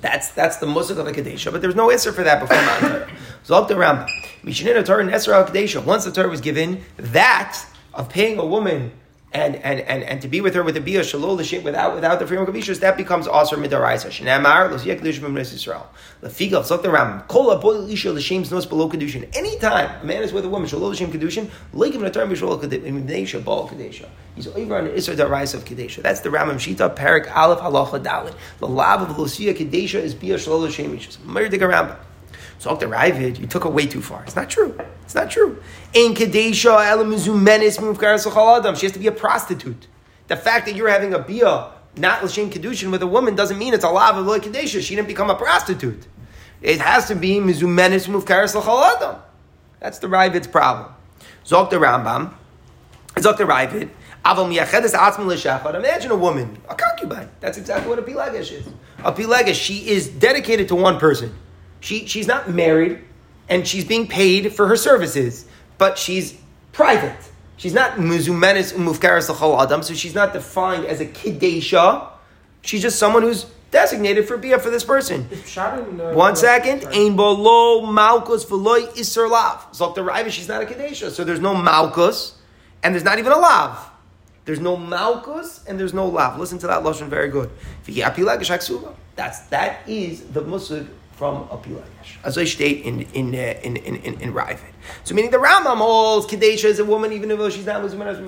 [0.00, 2.88] That's that's the musik of a kadesha, but there's no answer for that before Matan
[2.90, 3.10] Torah.
[3.46, 4.08] Zok the Rambam.
[4.42, 5.84] Mishneh Torah and Esra al kadesha.
[5.84, 7.64] Once the Torah was given, that
[7.94, 8.92] of paying a woman
[9.34, 12.18] and and and, and to be with her with a bia shalol l'shem without without
[12.20, 14.08] the framework of ishus, that becomes also midaraisa.
[14.08, 15.86] Shnamar l'siyah kedusha b'mnes Yisrael.
[16.22, 17.22] Lefigav zok the Ram.
[17.28, 19.28] Kol aboy l'isha l'shem znos below kedushin.
[19.36, 23.68] Anytime a man is with a woman shalol l'shem kedushin, leikim l'torah b'shalol kadesha bal
[23.68, 24.06] kadesha.
[24.36, 26.02] He's over on the Isra Darais of Kadesha.
[26.02, 28.34] That's the Rambam Shita, Parak Aleph Halacha Dalit.
[28.58, 31.24] The lab of Lucia Kadesha is Bia Shalol Shemishis.
[31.24, 31.96] Murder Rambam.
[32.64, 32.88] So Dr.
[32.88, 34.22] Ravid, you took it way too far.
[34.22, 34.74] It's not true.
[35.02, 35.62] It's not true.
[35.92, 38.74] In Kadesha, Elamizu Menis Mufkar Adam.
[38.74, 39.86] She has to be a prostitute.
[40.28, 43.74] The fact that you're having a Bia, not Lashem Kedushin with a woman, doesn't mean
[43.74, 44.80] it's a lab of Kadesha.
[44.80, 46.06] She didn't become a prostitute.
[46.62, 49.20] It has to be Mizu Menis Mufkar Adam.
[49.80, 50.90] That's the Ravid's problem.
[51.44, 52.32] Zok the Rambam.
[53.16, 53.90] Zok the Ravid.
[55.74, 57.28] Imagine a woman, a concubine.
[57.40, 58.66] That's exactly what a pilegesh is.
[59.00, 61.34] A pilegesh, she is dedicated to one person.
[61.84, 63.00] She, she's not married,
[63.46, 65.44] and she's being paid for her services,
[65.76, 66.34] but she's
[66.72, 67.18] private.
[67.58, 69.28] She's not muzumenis umufkaris
[69.62, 72.08] adam, so she's not defined as a kidesha.
[72.62, 75.28] She's just someone who's designated for bia for this person.
[75.30, 76.86] In, uh, One second.
[76.86, 79.70] Ein bolo malkus v'loy iser lav.
[79.72, 82.32] Zok the Raiva, she's not a kadesha, so there's no malkus,
[82.82, 83.90] and there's not even a lav.
[84.46, 86.38] There's no malchus and there's no lav.
[86.38, 87.50] Listen to that lashon very good.
[89.16, 92.16] That's that is the musig from a pilagish.
[92.24, 94.72] As I state in in uh, in in in, in Ravid.
[95.04, 98.18] So meaning the Rambam holds Kadesha is a woman even if she's not Muslim as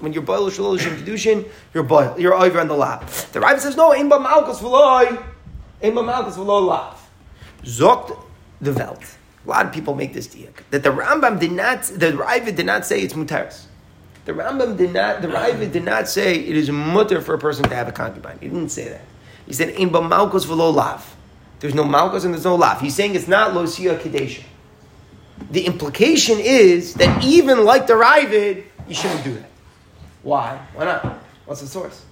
[0.00, 3.06] When you're boil and kedushin, you're boil, you're over on the lap.
[3.32, 5.22] The Ravid says no, imba malchus v'loy,
[5.82, 7.08] imba malchus v'loy lav.
[7.62, 8.18] Zokt
[8.60, 9.04] the Welt.
[9.44, 12.66] A lot of people make this diak that the Rambam did not, the Ravid did
[12.66, 13.66] not say it's mutaris.
[14.24, 17.64] The Rambam did not, the Ravid did not say it is mutter for a person
[17.68, 18.38] to have a concubine.
[18.40, 19.04] He didn't say that.
[19.46, 21.14] He said imba malchus v'loy lav.
[21.60, 22.80] There's no malchus and there's no lav.
[22.80, 24.44] He's saying it's not losia kadesha.
[25.50, 29.50] The implication is that even like the Ravid, you shouldn't do that.
[30.22, 30.58] Why?
[30.74, 31.04] Why not?
[31.46, 32.04] What's the source?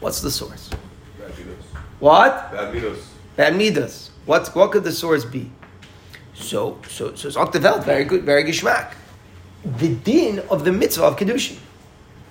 [0.00, 0.70] What's the source?
[1.18, 1.62] Bad midos.
[2.00, 2.52] What?
[2.52, 3.04] Bad midos.
[3.36, 4.10] Bad midas.
[4.26, 5.50] What, what could the source be?
[6.34, 8.94] So, so, so it's Welt, very good, very geschmack.
[9.64, 11.58] The din of the mitzvah of Kedushin.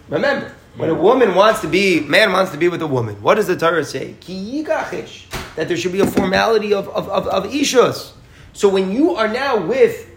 [0.09, 3.35] Remember, when a woman wants to be, man wants to be with a woman, what
[3.35, 4.15] does the Torah say?
[4.19, 4.63] Ki.
[4.63, 8.13] That there should be a formality of, of, of, of ishus.
[8.53, 10.09] So when you are now with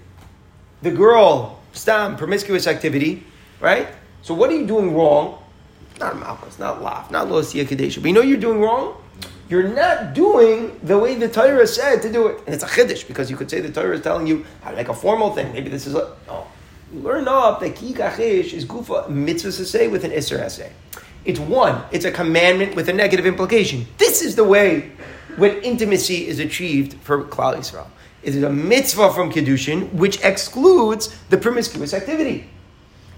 [0.83, 3.25] the girl, stam, promiscuous activity,
[3.61, 3.89] right?
[4.23, 5.43] So what are you doing wrong?
[5.99, 8.01] Not malchus, not laugh, not lo kadesha.
[8.01, 8.97] But you know you're doing wrong?
[9.49, 12.39] You're not doing the way the Torah said to do it.
[12.47, 14.95] And it's a chiddush, because you could say the Torah is telling you make a
[14.95, 15.53] formal thing.
[15.53, 16.17] Maybe this is a...
[16.27, 16.47] No.
[16.95, 20.73] Learn up that ki kachish is gufa mitzvah to say with an isser essay.
[21.25, 21.83] It's one.
[21.91, 23.87] It's a commandment with a negative implication.
[23.99, 24.93] This is the way
[25.37, 27.87] when intimacy is achieved for Klal Yisrael.
[28.23, 32.49] It is a mitzvah from Kedushin, which excludes the promiscuous activity.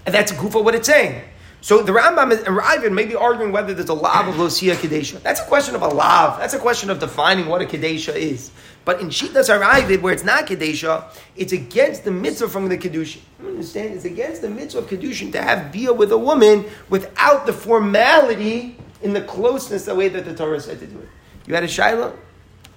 [0.05, 1.21] And that's Kufa what it's saying.
[1.61, 5.21] So the Rambam and Ravid may be arguing whether there's a lav of Losia Kadesha.
[5.21, 6.39] That's a question of a lav.
[6.39, 8.51] That's a question of defining what a Kadesha is.
[8.85, 13.21] But in Shitas Ravid, where it's not Kadesha, it's against the mitzvah from the Kedushin.
[13.41, 13.95] You understand?
[13.95, 18.77] It's against the mitzvah of Kedushin to have bia with a woman without the formality
[19.01, 21.09] in the closeness the way that the Torah said to do it.
[21.47, 22.17] You had a Shiloh?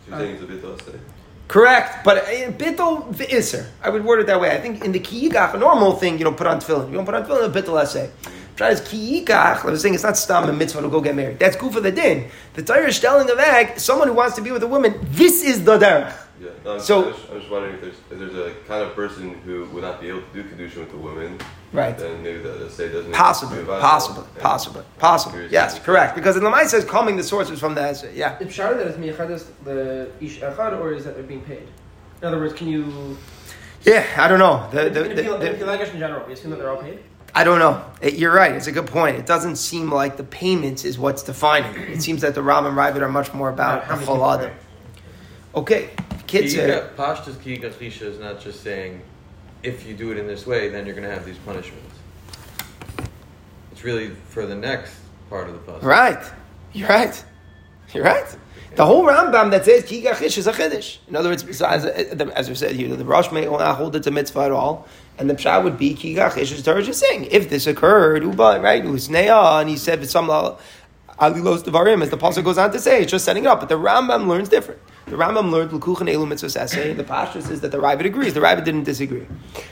[0.09, 0.99] You're saying it's a bit also.
[1.49, 3.67] Correct, but uh, bittel v'iser.
[3.83, 4.51] I would word it that way.
[4.51, 6.91] I think in the kiyigach, a normal thing, you don't put on tefillin.
[6.91, 8.09] You don't put on tefillin, a bittel essay.
[8.61, 9.65] Try as kiyigach.
[9.65, 11.39] I was saying it's not stam a mitzvah to go get married.
[11.39, 12.29] That's good for the din.
[12.53, 15.43] The Torah is telling the egg, someone who wants to be with a woman, this
[15.43, 16.15] is the derech.
[16.39, 16.51] Yeah.
[16.63, 18.95] No, I'm, So- I'm, just, I'm just wondering if there's, if there's a kind of
[18.95, 21.39] person who would not be able to do kedusha with a woman.
[21.73, 21.97] Right.
[21.97, 23.13] Then maybe the, the say doesn't.
[23.15, 24.43] Possibly, do possibly, Yeah.
[24.43, 25.49] possibly, possibly.
[25.49, 26.15] Yes, correct.
[26.15, 28.13] Because in the Lamai says coming the source is from the essay.
[28.15, 28.37] Yeah.
[28.41, 31.67] If Shara that is miyachadas the ish echad, or is that they're being paid?
[32.21, 33.17] In other words, can you?
[33.85, 34.69] Yeah, I don't know.
[34.71, 36.83] The, the, in the, Pil- in the- Pilagish in general, you assume that they're all
[36.83, 36.99] paid.
[37.35, 37.85] I don't know.
[38.01, 38.53] It- you're right.
[38.55, 39.17] It's a good point.
[39.17, 41.75] It doesn't seem like the payments is what's defining.
[41.81, 41.91] it.
[41.91, 44.15] It seems that the Ram and Ravid are much more about How the many chol
[44.15, 44.47] people, adam.
[44.47, 44.57] right?
[45.55, 45.91] Okay,
[46.27, 46.55] kids.
[46.55, 49.03] Kiyiga- Pashtas Kiyiga is not just saying,
[49.63, 51.87] if you do it in this way, then you're going to have these punishments.
[53.73, 54.95] It's really for the next
[55.29, 55.89] part of the puzzle.
[55.89, 56.23] Right.
[56.73, 57.25] You're right.
[57.93, 58.27] You're right.
[58.77, 60.99] The whole Rambam that says ki gachish is a chiddush.
[61.09, 64.05] In other words, so as, as I said here, the Rosh may not hold it
[64.05, 64.87] to mitzvah at all,
[65.21, 68.83] and the pshat would be ki gachish Torah just saying if this occurred, uba right,
[68.83, 73.11] usneya, and he said some alilos devarim, as the pasuk goes on to say, it's
[73.11, 73.61] just setting it up.
[73.61, 74.81] But the Rambam learns different.
[75.07, 76.95] The Rambam learned l'kuchen elu mitzvah essay.
[76.95, 78.33] The Pasha says that the Ravid agrees.
[78.33, 79.27] The Ravid didn't disagree.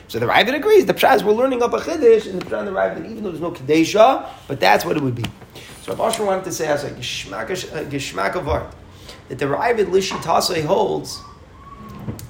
[0.09, 0.85] So the Ravid agrees.
[0.85, 3.23] The pshat is we're learning up a chiddush, and the pshat and the Ravid, even
[3.23, 5.25] though there's no kadesha, but that's what it would be.
[5.83, 8.75] So Rav Asher wanted to say as a geschmack of art
[9.29, 11.23] that the Ravid Lishitasei holds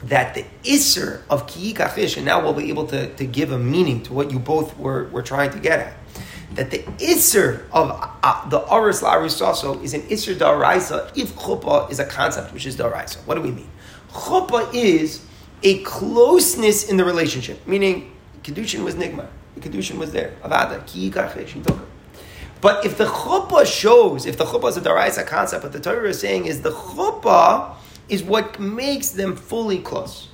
[0.04, 4.02] that the Isser of Kiyikachish, and now we'll be able to, to give a meaning
[4.04, 5.94] to what you both were, were trying to get at,
[6.54, 7.90] that the Isser of
[8.22, 12.76] uh, the Aris Larisaso is an Isser Daraisa if Chuppah is a concept which is
[12.76, 13.18] Daraisa.
[13.26, 13.68] What do we mean?
[14.11, 15.24] Chuppah is
[15.62, 21.48] a closeness in the relationship, meaning Kedushin was Nigma, the Kedushin was there, Avada, Kiyikachish,
[21.48, 21.78] he took.
[22.61, 26.08] But if the chuppah shows, if the chuppah is a daraisa concept, what the Torah
[26.08, 27.74] is saying is the chuppah
[28.08, 30.28] is what makes them fully close.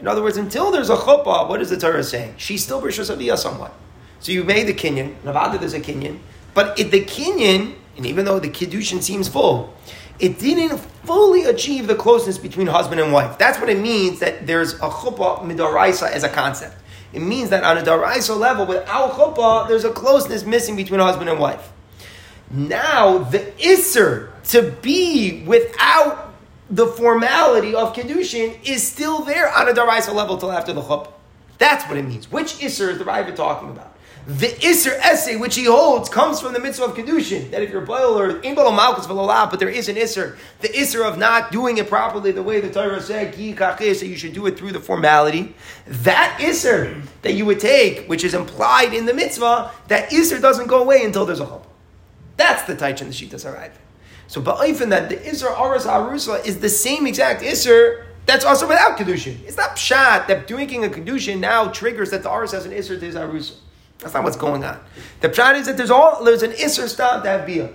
[0.00, 2.34] In other words, until there's a chuppah, what is the Torah saying?
[2.36, 3.72] She's still Rishos Aviyah somewhat.
[4.20, 6.18] So you made the kinyan, Nevada there's a kinyan,
[6.52, 9.74] but it, the kinyan, and even though the kiddushin seems full,
[10.18, 13.38] it didn't fully achieve the closeness between husband and wife.
[13.38, 16.76] That's what it means that there's a chuppah midaraisa as a concept.
[17.12, 21.30] It means that on a daraisa level, without chuppah, there's a closeness missing between husband
[21.30, 21.72] and wife.
[22.50, 26.33] Now, the isser to be without
[26.74, 31.12] the formality of kedushin is still there on a daraisa level till after the chuppah.
[31.58, 32.30] That's what it means.
[32.30, 33.92] Which isser is the Ravid talking about?
[34.26, 37.50] The Isser essay, which he holds, comes from the mitzvah of Kedushin.
[37.50, 40.38] That if you're boil or in Balo Malkus Velolah, but there is an Isser.
[40.62, 44.06] The Isser of not doing it properly the way the Torah said, Ki kachis, that
[44.06, 45.54] you should do it through the formality.
[45.86, 50.68] That Isser that you would take, which is implied in the mitzvah, that Isser doesn't
[50.68, 51.68] go away until there's a Chopah.
[52.38, 53.78] That's the Taich and the Shitas arrive.
[54.26, 58.96] So, Ba'ifin that the Isser Aras Arusa is the same exact Isser that's also without
[58.96, 59.36] Kedushin.
[59.44, 62.98] It's not Pshat that drinking a Kedushin now triggers that the Aras has an Isser
[62.98, 63.54] to his Arusa.
[63.98, 64.80] That's not what's going on.
[65.20, 67.74] The Pshat is that there's all there's an Isser stam to have.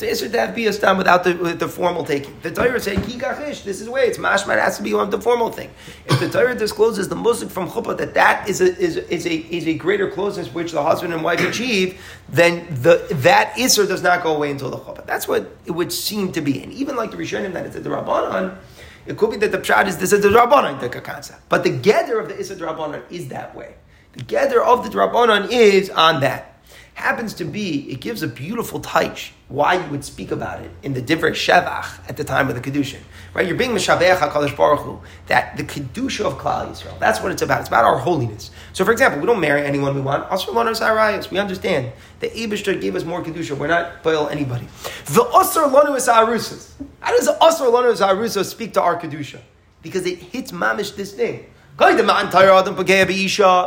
[0.00, 2.36] It's to have Bia stam without the, with the formal taking.
[2.42, 4.92] The Torah said, Ki kachish, this is the way, it's mashma, it has to be
[4.92, 5.70] on the formal thing.
[6.06, 9.34] If the Torah discloses the musik from chuppah that that is a, is, is, a,
[9.34, 14.02] is a greater closeness which the husband and wife achieve, then the, that Isser does
[14.02, 15.06] not go away until the chuppah.
[15.06, 16.60] That's what it would seem to be.
[16.60, 18.58] And even like the Rishonim that it's a Rabbanon,
[19.06, 21.48] it could be that the pshat is this is the Rabbanon the concept.
[21.48, 23.74] But the gather of the Issa Rabbanon is that way.
[24.14, 26.53] The gather of the Rabbanon is on that.
[26.94, 30.94] Happens to be, it gives a beautiful touch why you would speak about it in
[30.94, 33.00] the Divrei Shevach at the time of the Kedushin.
[33.34, 33.46] Right?
[33.46, 37.42] You're being Meshabeach HaKadosh Baruch Hu, that the Kedusha of Klal Yisrael, that's what it's
[37.42, 37.60] about.
[37.60, 38.52] It's about our holiness.
[38.72, 40.30] So for example, we don't marry anyone we want.
[40.30, 41.92] Also, we understand.
[42.20, 43.58] that Abishter gave us more Kedusha.
[43.58, 44.66] We're not boil anybody.
[45.06, 46.70] The Osar Lanu is Arusas.
[47.00, 49.40] How does the Osar Lanu is Arusas speak to our Kedusha?
[49.82, 51.46] Because it hits mamish this thing.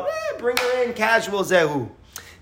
[0.07, 1.89] Eh, bring her in, casual zehu.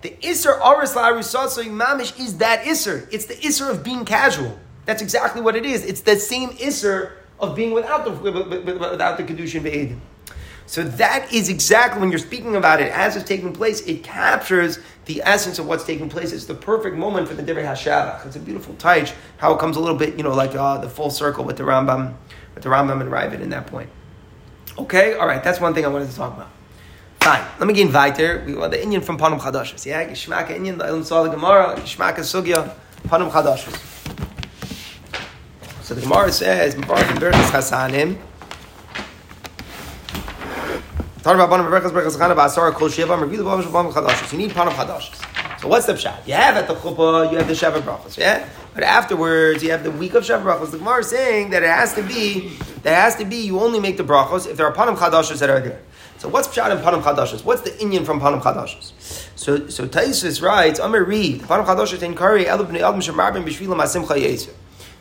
[0.06, 3.08] The Isser Aris La'arusasa Mamish is that Isser.
[3.12, 4.56] It's the Isser of being casual.
[4.86, 5.84] That's exactly what it is.
[5.84, 9.98] It's the same Isser of being without the, without the Kedushin Ve'edim.
[10.68, 14.78] So that is exactly when you're speaking about it as it's taking place, it captures
[15.06, 16.32] the essence of what's taking place.
[16.32, 18.28] It's the perfect moment for the Divrei Hashavach.
[18.28, 20.90] It's a beautiful taich, how it comes a little bit, you know, like uh, the
[20.90, 22.14] full circle with the Rambam,
[22.54, 23.90] with the Rambam and Ravid in that point.
[24.78, 26.52] Okay, all right, that's one thing I wanted to talk about.
[27.26, 27.44] Fine.
[27.58, 28.44] Let me get weiter.
[28.46, 29.84] We want the inyan from Panam Chadashis.
[29.84, 32.72] Yeah, Gishmaka inyan, the Ilm Sal Gemara, Gishmaka Sugya,
[33.08, 33.76] Panam Chadashis.
[35.82, 38.18] So the Gemara says, Mbarak and Berachas Chasanim.
[41.24, 44.32] Talking about Panam Berachas Berachas Chana Ba'asar Kol Sheva, review the Panam Chadashis.
[44.32, 45.62] You need Panam Chadashis.
[45.62, 46.28] So what's the pshat?
[46.28, 48.48] You have at the chuppah, you have the Sheva Brachas, yeah?
[48.76, 50.70] But afterwards, you have the week of Sheva Brachos.
[50.70, 53.80] The Gemara is saying that it has to be, that has to be, you only
[53.80, 55.82] make the Brachos if there are Panam Chadashis that are there.
[56.26, 57.46] So what's pshat in Panam Chadashis?
[57.46, 58.94] What's the inyan from Panam Chadashis?
[59.36, 63.80] So so Taisus writes, Amar read Panam Chadashis in Kari Elub Bnei Adam Shemarbim B'Shvilam
[63.80, 64.52] Asimcha Yetzer.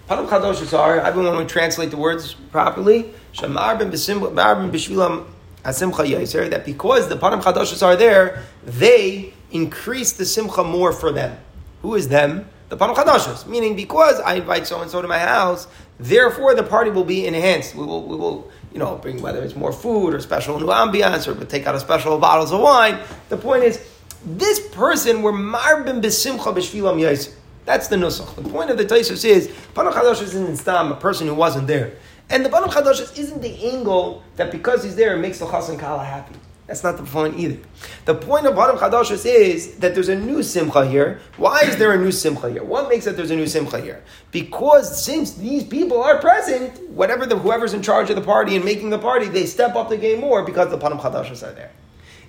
[0.07, 3.15] Panam Chadashis are I don't want to translate the words properly.
[3.33, 5.27] Shemarbim B'Shvilam
[5.65, 6.51] Asimcha Yetzer.
[6.51, 11.39] That because the Panam Chadashis are there, they increase the simcha more for them.
[11.81, 12.51] Who is them?
[12.69, 13.47] The Panam Chadashis.
[13.47, 17.27] Meaning because I invite so and so to my house, therefore the party will be
[17.27, 17.75] enhanced.
[17.75, 21.29] We will we will you know, bring whether it's more food or special new ambiance
[21.29, 22.99] or take out a special bottles of wine.
[23.29, 23.81] The point is,
[24.27, 27.33] this person were marbim besimcha b'shvilam yaisim.
[27.65, 28.35] That's the nusach.
[28.35, 31.95] The point of the Taisus is, Panam Chadash isn't stam, a person who wasn't there.
[32.29, 35.69] And the Panam Chadash isn't the angle that because he's there, it makes the Chas
[35.69, 36.35] and Kala happy.
[36.67, 37.59] That's not the point either.
[38.07, 41.21] The point of Bottom Chadashis is that there's a new Simcha here.
[41.37, 42.65] Why is there a new Simcha here?
[42.65, 44.03] What makes it there's a new Simcha here?
[44.31, 48.65] Because since these people are present, whatever the whoever's in charge of the party and
[48.65, 51.71] making the party, they step up the game more because the Bottom Chadashis are there.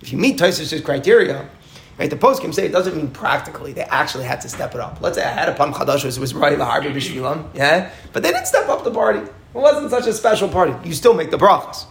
[0.02, 1.50] If you meet Taisus' criteria,
[1.98, 4.82] Right, the post can say it doesn't mean practically they actually had to step it
[4.82, 5.00] up.
[5.00, 7.90] Let's say I had a Pam Chadashos, it was right Laharbi Bishvilam, yeah?
[8.12, 9.20] But they didn't step up the party.
[9.20, 10.74] It wasn't such a special party.
[10.86, 11.86] You still make the brachas.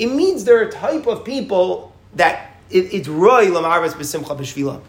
[0.00, 4.80] It means there are a type of people that it, it's roy lamaris b'simcha b'shvila.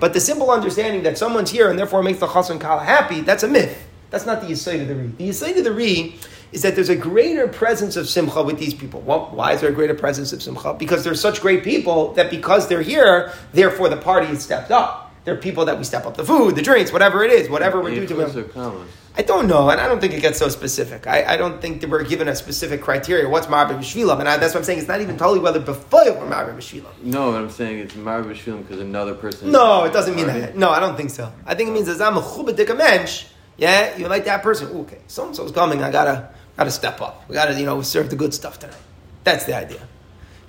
[0.00, 3.42] But the simple understanding that someone's here and therefore makes the chassan kala happy, that's
[3.42, 3.86] a myth.
[4.08, 5.06] That's not the yisoid of the re.
[5.08, 6.16] The yisoid of the re
[6.52, 9.02] is that there's a greater presence of simcha with these people.
[9.02, 10.72] Well, why is there a greater presence of simcha?
[10.72, 15.05] Because they're such great people that because they're here, therefore the party has stepped up.
[15.26, 17.96] They're people that we step up the food, the drinks, whatever it is, whatever we
[17.96, 18.88] do to them.
[19.18, 21.08] I don't know, and I don't think it gets so specific.
[21.08, 23.28] I, I don't think that we're given a specific criteria.
[23.28, 24.20] What's Marbe B'Shvilam?
[24.20, 24.78] And I, that's what I'm saying.
[24.78, 27.02] It's not even totally whether B'Foil or Marbe B'Shvilam.
[27.02, 29.50] No, what I'm saying it's Marbe B'Shvilam because another person.
[29.50, 30.56] No, it doesn't mean that.
[30.56, 31.32] No, I don't think so.
[31.44, 33.24] I think it means as I'm a chubadik mensch.
[33.56, 34.68] Yeah, you like that person.
[34.76, 35.82] Ooh, okay, so and so's coming.
[35.82, 37.28] I gotta gotta step up.
[37.28, 38.76] We gotta you know serve the good stuff tonight.
[39.24, 39.88] That's the idea.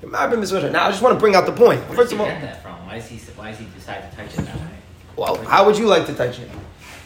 [0.03, 1.83] Now I just want to bring out the point.
[1.95, 2.76] First of all, get that from?
[2.87, 4.77] Why is he why is he decide to touch it that way?
[5.17, 6.49] well, how would you like to touch it?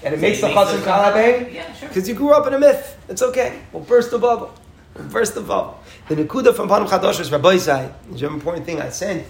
[0.03, 1.53] And it So makes he the makes chassan the- kala bang.
[1.55, 1.87] Yeah, sure.
[1.89, 2.97] Because you grew up in a myth.
[3.09, 3.59] It's okay.
[3.71, 4.53] We'll burst the bubble.
[4.95, 5.79] We'll burst the bubble.
[6.07, 7.91] The Nakuda from Panam Chadosh is Rabbi Zai.
[8.11, 9.25] The important thing I sent,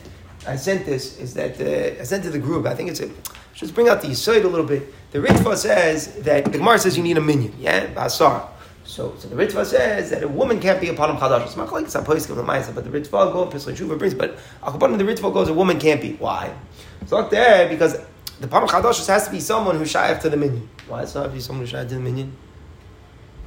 [0.46, 2.66] I sent this, is that uh, I sent to the group.
[2.66, 3.10] I think it's a,
[3.54, 4.84] just bring out the Yisoid a little bit.
[5.12, 7.88] The Ritva says that, the Gemara says you need a minion, yeah?
[7.94, 8.48] Basar.
[8.92, 11.46] So, so the Ritva says that a woman can't be a Panam Chadash.
[11.46, 14.38] It's not like it's a Poiskim Lamaisa, but the Ritva go, Pischei Tshuva brings, but
[14.62, 16.16] Akapanim, the Ritva goes, a woman can't be.
[16.16, 16.54] Why?
[17.00, 17.94] It's not there because
[18.42, 20.70] the Panam Chadash has to be someone who's shy to the minion.
[20.90, 21.04] Why?
[21.04, 22.36] It's not to be someone who's shy to the minion.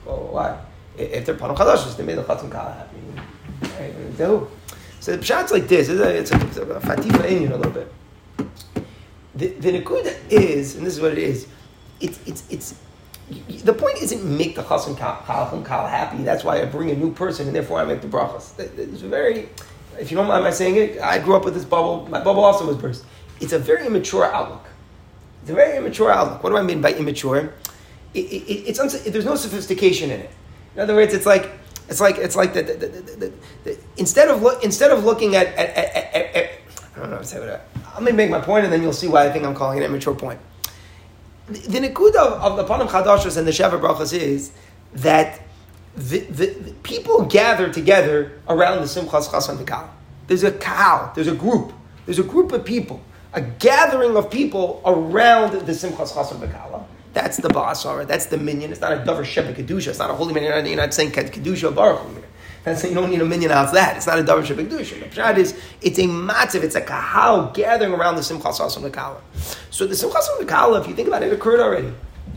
[0.07, 0.59] Well, why?
[0.97, 2.89] If they're Panam Chadash, they made the Chatzim Kala
[4.17, 4.49] who?
[5.01, 5.91] So the Pshat's like this.
[5.91, 7.93] It's a, it's a, a Fatifa inyan a little bit.
[9.35, 11.49] The, the is, and this is what it is,
[12.01, 12.75] it's, it's, it's,
[13.29, 16.23] the point isn't make the chassan kal happy.
[16.23, 18.59] That's why I bring a new person, and therefore I make the brachas.
[18.59, 19.49] It's very,
[19.99, 22.07] if you don't mind my saying it, I grew up with this bubble.
[22.09, 23.05] My bubble also was burst.
[23.41, 24.67] It's a very immature outlook.
[25.43, 26.43] It's a very immature outlook.
[26.43, 27.55] What do I mean by immature?
[28.13, 30.31] It, it, it's uns- there's no sophistication in it.
[30.75, 31.51] In other words, it's like
[31.89, 33.33] it's like it's like the, the, the,
[33.65, 36.51] the, instead of look instead of looking at, at, at, at,
[36.95, 37.61] I don't know how to say what I,
[37.95, 39.85] let me make my point, and then you'll see why I think I'm calling it
[39.85, 40.41] an immature point
[41.49, 44.53] the, nikuda of, of the Panim Chadashos and the Sheva Brachas is
[44.95, 45.41] that
[45.97, 49.89] the, the, the people gather together around the Simchas Chasan V'Kal.
[50.27, 51.73] There's a kahal, there's a group,
[52.07, 53.03] there's a group of people,
[53.33, 56.85] a gathering of people around the Simchas Chasan V'Kala.
[57.13, 58.73] That's the Ba'asara, that's the minyan.
[58.73, 60.67] It's not a Davar Sheba Kedusha, it's not a holy minyan.
[60.67, 62.25] You're not, saying Kedusha Baruch here.
[62.65, 63.99] That's you don't need a minyan out that.
[63.99, 64.99] It's not a Davar Sheba Kedusha.
[64.99, 69.21] The Pshat is, it's a matziv, it's a kahal gathering around the Simchas Chasan V'Kala.
[69.71, 71.93] So the Simchas V'Kala, if you think about it, it occurred already.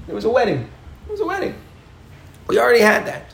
[0.05, 0.69] There was a wedding.
[1.05, 1.55] There was a wedding.
[2.47, 3.33] We already had that.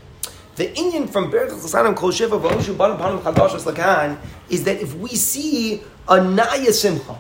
[0.56, 4.94] The Inyan from Berach Chasanim Kol Sheva V'Oshu Banim Panim Chadashos Lakan is that if
[4.96, 7.18] we see a Naya Simcha,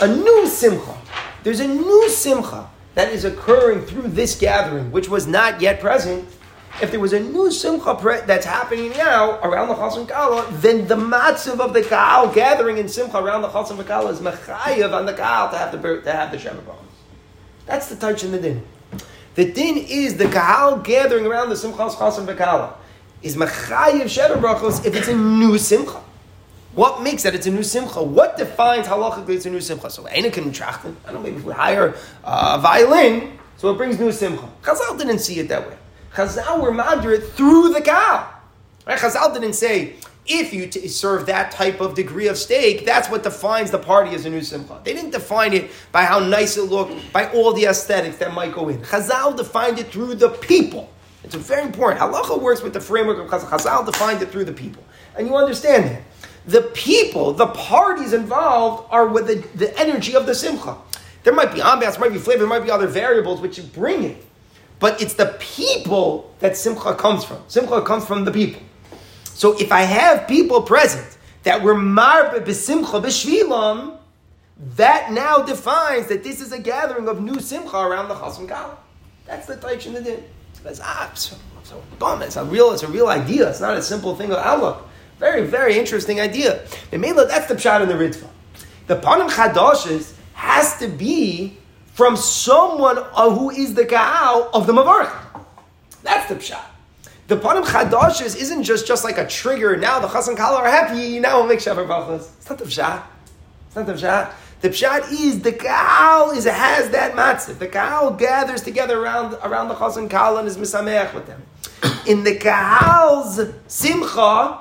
[0.00, 0.98] a new Simcha,
[1.44, 6.28] there's a new Simcha that is occurring through this gathering, which was not yet present.
[6.80, 10.96] If there was a new Simcha that's happening now around the Chasam Kala, then the
[10.96, 15.12] matziv of the Kaal gathering in Simcha around the Chasam Kala is mechayev on the
[15.12, 16.90] Kaal to have the to have the Brachos.
[17.66, 18.66] That's the touch in the din.
[19.36, 22.74] The din is the kahal gathering around the simchas chasim v'kala
[23.22, 26.02] is machayev sheva brachos if it's a new simcha.
[26.72, 28.02] What makes that it's a new simcha?
[28.02, 29.88] What defines halachically it's a new simcha?
[29.88, 30.96] So Eina can trachten.
[31.04, 34.48] I don't know, maybe if we hire uh, a violin, so it brings new simcha.
[34.62, 35.76] Chazal didn't see it that way.
[36.14, 38.28] Chazal were moderate through the kahal.
[38.86, 38.98] Right?
[38.98, 39.96] Chazal didn't say,
[40.26, 44.14] if you t- serve that type of degree of steak, that's what defines the party
[44.14, 44.80] as a new simcha.
[44.84, 48.52] They didn't define it by how nice it looked, by all the aesthetics that might
[48.52, 48.78] go in.
[48.82, 50.90] Chazal defined it through the people.
[51.22, 52.00] It's very important.
[52.00, 53.58] Halacha works with the framework of Chazal.
[53.58, 54.82] Chazal defined it through the people.
[55.16, 56.02] And you understand that.
[56.46, 60.76] The people, the parties involved are with the, the energy of the simcha.
[61.22, 64.04] There might be ambiance, there might be flavor, there might be other variables which bring
[64.04, 64.24] it.
[64.80, 67.38] But it's the people that simcha comes from.
[67.46, 68.62] Simcha comes from the people.
[69.24, 73.98] So if I have people present that were marbe b'simcha b'shvilam,
[74.76, 78.76] that now defines that this is a gathering of new simcha around the chasam kala.
[79.26, 80.24] That's the taich in the din.
[80.62, 82.22] That's ah, so, so bum.
[82.22, 83.48] It's a real, it's a real idea.
[83.48, 84.88] It's not a simple thing of outlook.
[85.18, 86.66] Very, very interesting idea.
[86.92, 88.26] And that's the pshat in the Ritva.
[88.86, 91.58] The panim chadashes has to be
[92.00, 95.14] from someone uh, who is the kaal of the mavarch.
[96.02, 96.64] That's the pshat.
[97.28, 99.76] The panim chadashes isn't just, just like a trigger.
[99.76, 101.20] Now the chasan kala are happy.
[101.20, 102.30] Now we'll make shavar brachos.
[102.38, 103.02] It's not the pshat.
[103.66, 104.32] It's not the pshat.
[104.62, 107.58] The pshat is the kaal is has that matzah.
[107.58, 111.42] The kaal gathers together around around the chasan kala and is misameach with them.
[112.06, 114.58] In the kaal's simcha,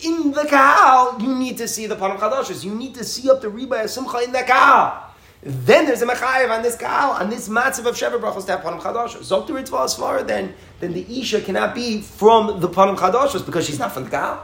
[0.00, 2.64] in the kaal, you need to see the panim chadashes.
[2.64, 5.07] You need to see up the of simcha in the kaal.
[5.42, 8.60] Then there's a mechayev on this kaal, on this matzav of Sheva Brachos to have
[8.62, 9.18] panim chadashos.
[9.20, 13.46] Zok the Ritva is far, then, then the Isha cannot be from the panim chadashos
[13.46, 14.40] because she's not from the kaal.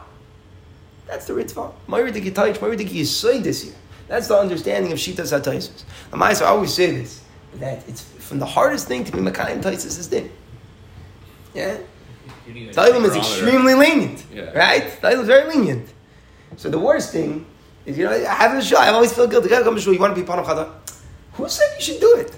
[1.06, 1.72] That's the Ritva.
[1.88, 3.74] Mayri de Gitayich, Mayri de Gisoy this year.
[4.06, 5.82] That's the understanding of Shita Sataisis.
[6.12, 7.22] I always say this,
[7.54, 10.30] that it's from the hardest thing to be Makayim Taisis is din.
[11.54, 11.78] Yeah?
[12.46, 14.50] Tailim is extremely lenient, Yeah.
[14.56, 14.84] right?
[15.00, 15.88] Tailim is very lenient.
[16.56, 17.46] So the worst thing
[17.86, 18.76] is, you know, I have a show.
[18.76, 19.48] I always feel guilty.
[19.48, 20.70] Come to shul, You want to be panam chada?
[21.34, 22.36] Who said you should do it?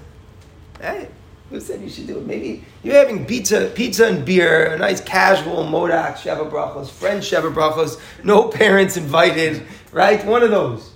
[0.80, 1.08] Hey,
[1.50, 2.26] who said you should do it?
[2.26, 7.52] Maybe you're having pizza, pizza and beer, a nice casual modak sheva brachos, French sheva
[7.52, 10.24] brachos, no parents invited, right?
[10.24, 10.92] One of those.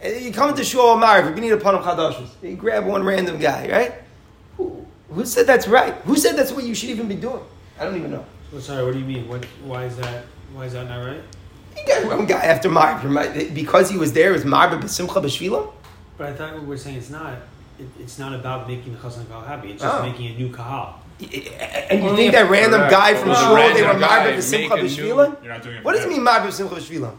[0.00, 3.02] And you come to shul Amar, if you need a panam chadashos, you grab one
[3.02, 3.94] random guy, right?
[4.56, 5.94] Who, who said that's right?
[6.04, 7.42] Who said that's what you should even be doing?
[7.78, 8.24] I don't even know.
[8.52, 9.28] Well, sorry, what do you mean?
[9.28, 9.44] What?
[9.64, 10.26] Why is that?
[10.52, 11.22] Why is that not right?
[11.76, 13.02] You got one guy after Marb,
[13.54, 15.72] because he was there, it was Marb b'simcha b'shvila?
[16.16, 17.34] But I thought we were saying it's not.
[17.78, 19.72] It, it's not about making the chassan kahal happy.
[19.72, 20.02] It's just Oh.
[20.06, 21.00] making a new kahal.
[21.20, 22.90] And you Only think that random correct.
[22.92, 25.42] guy from Only shul, a they were random guy Marb b'simcha make a new- b'shvila?
[25.44, 25.84] You're not doing it.
[25.84, 27.14] What does it mean Marb b'simcha b'shvila?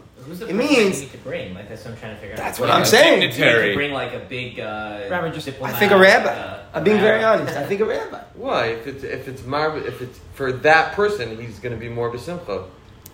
[0.48, 1.54] It means- you need to bring?
[1.54, 2.38] Like that's what I'm trying to figure out.
[2.38, 3.20] That's what I'm you saying.
[3.20, 3.74] need to Dignitary.
[3.74, 4.58] bring like a big.
[4.58, 6.30] Uh, Rabbi, just- I think a rabbi.
[6.30, 7.56] uh, I'm being very honest.
[7.56, 8.20] I think a rabbi.
[8.34, 8.66] Why?
[8.66, 12.10] If it's if it's mar if it's for that person, he's going to be more
[12.10, 12.64] besimcha.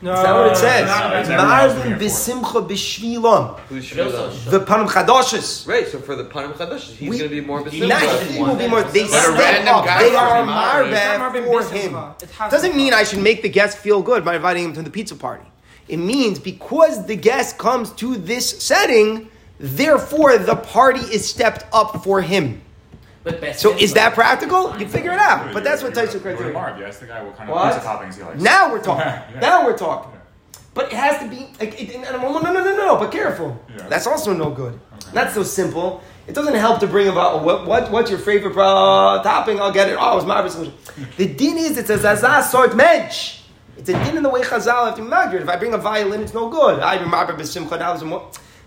[0.02, 0.88] No, That's not what it says.
[0.88, 3.58] no, it's everyone else doing Marvin it b'simcha b'shvilam.
[3.68, 4.50] Who's But?
[4.50, 5.66] The panim chadoshes.
[5.66, 5.86] Right.
[5.86, 8.26] So for the panim chadash, he's going to be more Not besimcha.
[8.26, 8.82] he will be more.
[8.82, 9.84] They But step up.
[9.84, 10.86] They are Mara.
[10.86, 11.94] marbev for him.
[12.20, 14.90] It doesn't mean I should make the guest feel good by inviting him to the
[14.90, 15.44] pizza party.
[15.86, 19.28] It means because the guest comes to this setting,
[19.60, 22.60] therefore the party is stepped up for him.
[23.24, 24.76] But best So is that practical?
[24.78, 25.52] You figure it out.
[25.52, 26.52] But that's what Tyson Go to criteria.
[26.52, 27.74] Marv, you ask the guy what kind of What?
[27.74, 28.40] pizza toppings he likes.
[28.40, 29.06] Now we're talking.
[29.34, 29.40] Yeah.
[29.40, 30.12] Now we're talking.
[30.74, 32.96] But it has to be like it, and I'm- no, no, no, no, no.
[32.96, 33.60] But careful.
[33.76, 33.88] Yeah.
[33.88, 34.80] That's also no good.
[35.12, 36.02] Not so simple.
[36.26, 39.60] It doesn't help to bring about what, what what's your favorite uh, topping.
[39.60, 39.96] I'll get it.
[40.00, 40.74] Oh, it's my solution.
[41.16, 43.40] The din is it's a zazah sort mensch.
[43.76, 45.38] It's a din in the way Chazal have to measure.
[45.38, 46.78] If I bring a violin, it's no good.
[46.80, 47.96] I remember b'simcha now.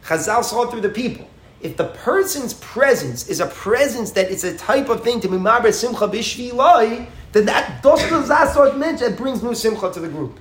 [0.03, 1.28] Chazal saw through the people.
[1.62, 5.38] If the person's presence is a presence that is a type of thing to be
[5.38, 10.08] marbe simcha b'shvilai, then that dos zazah sort mensch that brings new simcha to the
[10.10, 10.39] group.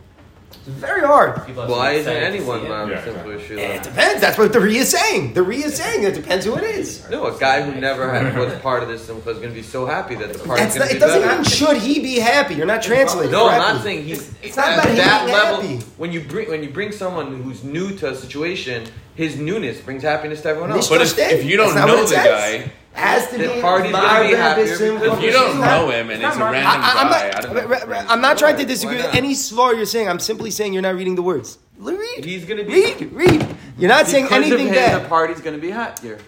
[0.50, 1.44] It's very hard.
[1.46, 2.68] People have to Why isn't anyone see it.
[2.70, 3.34] mar Yeah, exactly.
[3.58, 4.20] It depends.
[4.22, 5.34] That's what the Re is saying.
[5.34, 7.06] The Re is saying it depends who it is.
[7.10, 9.62] No, a guy who never had was part of this simcha is going to be
[9.62, 11.34] so happy that the party's That's going not, to be it doesn't better.
[11.36, 12.54] mean should he be happy.
[12.54, 13.32] You're not translating.
[13.32, 14.32] No, I'm not saying he's.
[14.42, 15.62] It's not at about him that being level.
[15.62, 15.84] happy.
[15.98, 20.02] When you bring when you bring someone who's new to a situation, his newness brings
[20.02, 20.88] happiness to everyone else.
[20.88, 22.64] But But if, if you don't That's not what know it the says.
[22.64, 25.60] guy, has to The be party's gonna be Marvin happier Bissim because if you don't
[25.60, 28.04] know him and it's a random I, I'm guy, I don't know.
[28.08, 29.14] I'm not trying to disagree with not?
[29.16, 30.08] any slur you're saying.
[30.08, 31.58] I'm simply saying you're not reading the words.
[31.78, 32.24] Read.
[32.24, 33.12] He's gonna be- read.
[33.12, 33.46] Read.
[33.78, 35.04] You're not saying Because anything of him, bad.
[35.04, 36.18] the party's going to be happier.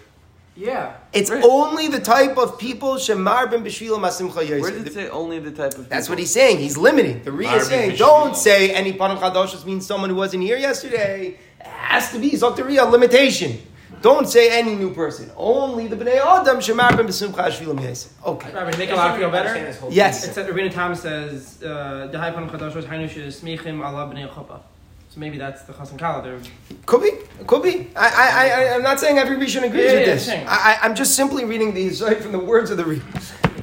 [0.57, 0.93] Yeah.
[1.13, 1.41] It's Right.
[1.43, 4.73] only the type of people shemar ben b'shvila masimcha Where yosef.
[4.73, 5.87] does it say only the type of?
[5.87, 6.13] That's people?
[6.13, 6.57] what he's saying.
[6.57, 7.23] He's limiting.
[7.23, 7.97] The Re is Marvin saying, Bishvili.
[7.99, 11.37] don't say any Panam Chadoshos means someone who wasn't here yesterday.
[11.59, 13.59] It has to be Zoktaria, limitation.
[14.01, 15.31] Don't say any new person.
[15.35, 18.13] Only the Bnei Adam Shemar Ben B'Simcha Shvilam Yosef.
[18.23, 18.53] Okay.
[18.53, 19.73] Rabbi, to make a lot just feel better.
[19.73, 20.21] whole Yes.
[20.21, 20.29] thing.
[20.29, 24.29] It says Rabbeinu Tam says uh, the high panam chadash was hainu shesmichim ala bnei
[24.31, 24.61] chuppah.
[25.09, 26.21] So maybe that's the chassan kala.
[26.21, 26.39] They're
[26.85, 27.11] Could be.
[27.47, 27.87] Could be.
[27.95, 30.29] I, I, I, I'm not saying every Rishon agrees Yeah, with yeah, this.
[30.29, 32.99] I, I, I'm just simply reading these right from the words of the Re.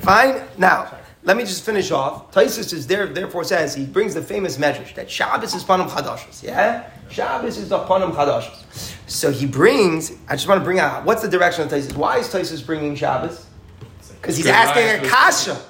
[0.00, 0.42] Fine.
[0.58, 2.30] Now, let me just finish off.
[2.32, 6.42] Taisus is there, therefore says, he brings the famous medrash that Shabbos is Panam Chadashos.
[6.42, 6.88] Yeah?
[7.08, 8.94] Shabbos is the Panam Chadashos.
[9.06, 11.96] So he brings, I just want to bring out, what's the direction of Taisus?
[11.96, 13.46] Why is Taisus bringing Shabbos?
[14.20, 15.60] Because he's asking a kasha.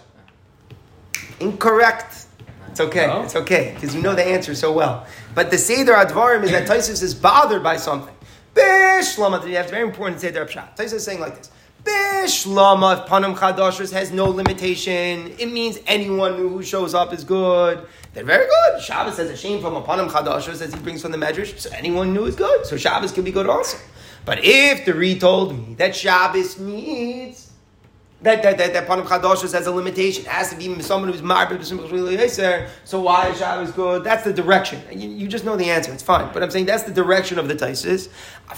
[1.41, 2.27] Incorrect.
[2.71, 3.07] It's okay.
[3.07, 3.23] No?
[3.23, 5.07] It's okay because you know the answer so well.
[5.35, 8.15] But the Seder Advarim is that Taisus is bothered by something.
[8.55, 9.47] Bishlama.
[9.49, 10.77] You have very important Seder Pshat.
[10.77, 11.51] Taisus is saying like this.
[11.85, 17.87] Bishlama, if Panam Chadashers has no limitation, it means anyone who shows up is good.
[18.15, 18.83] They're very good.
[18.83, 21.59] Shabbos has a shame from a Panam Chadashers as he brings from the Medrash.
[21.59, 22.65] So anyone new is good.
[22.65, 23.79] So Shabbos can be good also.
[24.25, 27.53] But if the Re told me that Shabbos needs
[28.25, 30.25] that that that, that Panam Chadashos has a limitation.
[30.25, 32.69] It has to be someone who's married Yeser.
[32.85, 34.03] So why is Shabbos good?
[34.03, 34.81] That's the direction.
[34.91, 35.93] You, you just know the answer.
[35.93, 36.33] It's fine.
[36.33, 38.09] But I'm saying that's the direction of the Taisis.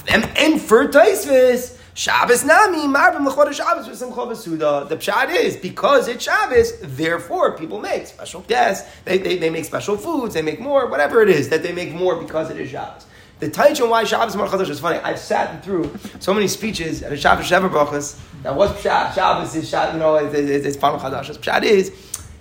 [0.08, 4.86] And for Taisis, Shabbos nami marbe mechor Shabbos with Simcha v'Suda.
[4.86, 8.86] The pshat is because it's Shabbos, therefore people make special guests.
[9.06, 10.34] They, they, they make special foods.
[10.34, 10.88] They make more.
[10.88, 13.06] Whatever it is that they make more because it is Shabbos.
[13.40, 14.98] The Taichin why Shabbos Mar is funny.
[14.98, 15.90] I've sat through
[16.20, 18.20] so many speeches at a Shabbos Sheva Brachas.
[18.42, 19.14] That what's Pshat?
[19.14, 21.34] Shabbos is Shabbos, you know, it's, it's, it's Chadash.
[21.38, 21.92] Pshat is,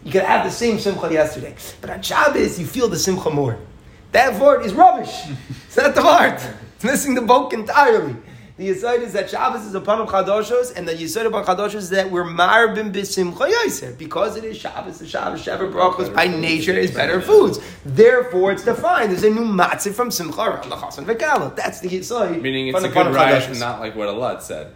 [0.03, 1.55] you could have the same Simcha yesterday.
[1.79, 3.57] But on Shabbos, you feel the Simcha more.
[4.11, 5.15] That word is rubbish.
[5.65, 6.41] it's not the word.
[6.75, 8.17] It's missing the boat entirely.
[8.57, 11.89] The Yisrael is that Shabbos is a Panam Chadoshos, and the Yisrael of Chadoshos is
[11.89, 13.97] that we're Marbim B'Simcha Yoser.
[13.97, 17.59] Because it is Shabbos, the Shabbos, Sheva Brachos, by nature is better foods.
[17.83, 19.11] Therefore, it's defined.
[19.11, 21.53] There's a new matzah from Simcha around the Chasan Vekala.
[21.53, 22.41] That's the Yisrael.
[22.41, 24.73] Meaning it's a good Panam ride, not like what Allah said.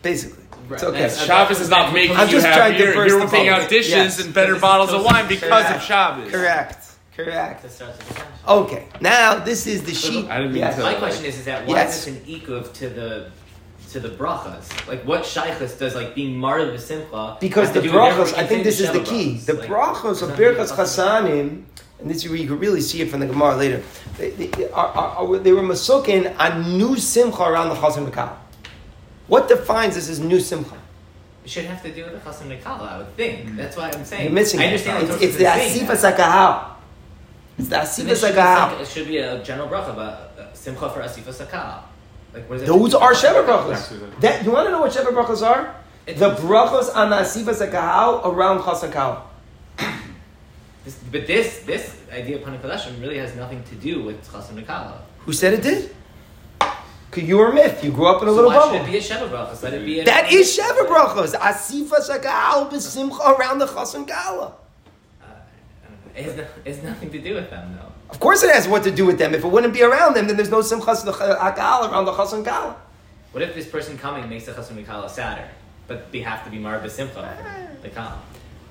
[0.00, 0.42] Basically.
[0.42, 0.82] It's Right.
[0.82, 0.98] okay.
[1.02, 3.06] That's- Shabbos is not making I'm you just trying to happier.
[3.06, 4.24] You're the whipping out dishes Yes.
[4.24, 5.76] and better This bottles of wine because correct.
[5.76, 6.30] of Shabbos.
[6.30, 6.83] Correct.
[7.16, 7.62] Correct.
[7.62, 8.26] That starts with the time.
[8.48, 8.86] Okay.
[9.00, 10.28] Now, this is the sheet.
[10.28, 10.76] I didn't mean Yes.
[10.76, 11.98] to- My question is, is that why Yes.
[11.98, 13.26] is this an ikuv to the
[13.92, 14.64] to the brachas?
[14.88, 17.36] Like, what shaykhus does like being marred with simcha?
[17.40, 19.38] Because the to do with everyone brachos, I think this is the key.
[19.38, 21.62] The Like, brachos of it's Birkas really Chasanim,
[22.00, 23.82] and this is where you can really see it from the Gemara later.
[24.18, 28.30] They, they, are, are, are, they were masukin on new simcha around the Chasan Mekal.
[29.28, 30.74] What defines this as new simcha?
[31.44, 33.54] It should have to do with the chasam nekala, I would think.
[33.56, 34.24] That's why I'm saying.
[34.24, 34.66] You're missing I it.
[34.68, 35.02] understand.
[35.02, 36.73] It's, what it's the Tosfos is saying Asifa that.
[37.58, 37.58] Sakahao.
[37.58, 38.36] It's the And Asifa it should
[38.78, 41.82] be It should be a general bracha, but uh, simcha for asifa sakah.
[42.32, 42.66] Like, what is that?
[42.68, 44.20] Those are Sheva Actually, brachos.
[44.20, 45.74] That, you want to know what Sheva brachos are?
[46.06, 49.30] It's- The brachos on the Asifa Sakahao around Chasan Kal.
[50.84, 54.98] This, but this this idea of panikadashim really has nothing to do with chasam nekala.
[55.20, 55.94] Who said it did?
[56.60, 57.82] 'Cause you were a myth.
[57.84, 59.62] You grew up in a So little why should it be a Sheva Brachas?
[59.62, 61.32] Let it be a That is Sheva Brachos.
[61.34, 64.52] Asifa Shakal B'Simcha around the Chasan Gala.
[66.14, 67.90] Uh, It has, no, it has nothing to do with them, though.
[68.10, 69.34] Of course it has what to do with them.
[69.34, 72.76] If it wouldn't be around them, then there's no Simchas Akal around the Chasan Gala.
[73.32, 75.48] What if this person coming makes the Chasam Mikala sadder,
[75.88, 78.22] but they have to be Mar B'Simcha, the Kal?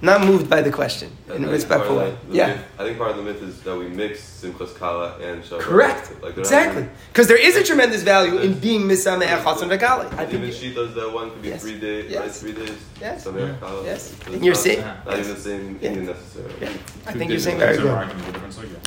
[0.03, 2.09] Not moved by the question I in a respectful way.
[2.09, 2.47] of the- the Yeah.
[2.47, 5.59] myth- I think part of the myth is that we mix Simchas Kala and Shabbat.
[5.61, 6.11] Correct.
[6.21, 6.85] Like Exactly.
[7.11, 10.07] Because there is a tremendous value in being Misameh Chasan V'Kali.
[10.19, 11.61] I Even she does that one could be Yes.
[11.61, 12.19] three days, Yes.
[12.21, 12.31] right?
[12.31, 12.77] Three days.
[12.99, 13.23] Yes.
[13.25, 13.83] Samech Kala.
[13.85, 14.11] Yes.
[14.11, 14.83] It's And you're not- saying.
[15.05, 15.89] Not even the same Yeah.
[15.91, 16.53] Inyan necessarily.
[16.61, 16.69] Yeah.
[17.07, 17.87] I think you're saying very good.
[17.87, 18.79] argument, a different sugya.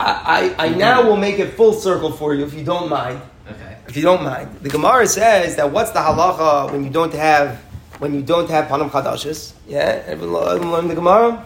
[0.00, 3.20] I, I, I now will make it full circle for you if you don't mind.
[3.50, 3.76] Okay.
[3.88, 7.56] If you don't mind, the Gemara says that what's the halacha when you don't have
[7.98, 9.52] when you don't have panam chadashis?
[9.66, 11.44] Yeah, everyone learn the Gemara.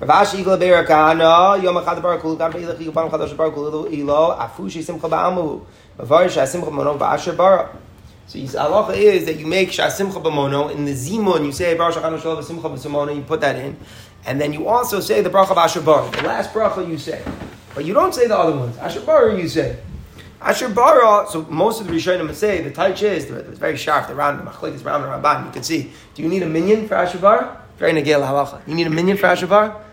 [0.00, 3.54] Rav Ashi Igla Be'er Kahana Yom Echad Barak Hu Gad Be'ilach Yigol Panam Chadash Barak
[3.54, 5.64] Hu Ilo Afushi Simcha Ba'amu
[5.98, 7.76] Mavar Shasimcha Mono Ba'asher Bara.
[8.26, 11.44] So his halacha is that you make Shasimcha B'mono in the zimun.
[11.44, 13.14] You say Baruch Shachanu Shalom Simcha B'Simono.
[13.14, 13.76] You put that in,
[14.26, 16.10] and then you also say the bracha Ba'asher Bara.
[16.10, 17.22] The last bracha you say,
[17.74, 18.76] but you don't say the other ones.
[18.78, 19.78] Asher Bara you say.
[20.44, 24.08] Asher bara, so most of the Rishonim say the taich is it's very sharp.
[24.08, 25.46] The round, the machlik is round and ramban.
[25.46, 25.90] You can see.
[26.14, 27.60] Do you need a minyan for Asher bara?
[27.78, 28.66] Very negel halacha.
[28.66, 29.84] You need a minyan for Asher bara?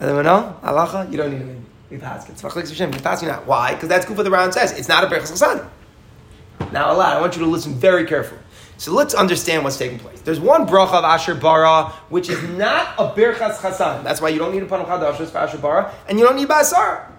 [0.00, 1.10] Anyone know halacha?
[1.10, 1.66] You don't need a minyan.
[1.90, 2.28] You pass.
[2.28, 2.92] It's machlik Hashem.
[2.92, 3.46] You pass you not.
[3.46, 3.74] Why?
[3.74, 4.78] Because that's good for the round says.
[4.78, 5.68] It's not a berachas chasan.
[6.72, 8.40] Now, Allah, I want you to listen very carefully.
[8.76, 10.20] So let's understand what's taking place.
[10.20, 14.04] There's one bracha of Asher bara, which is not a berachas chasan.
[14.04, 16.48] That's why you don't need a panam chadashos for Asher bara, and you don't need
[16.48, 17.10] basar.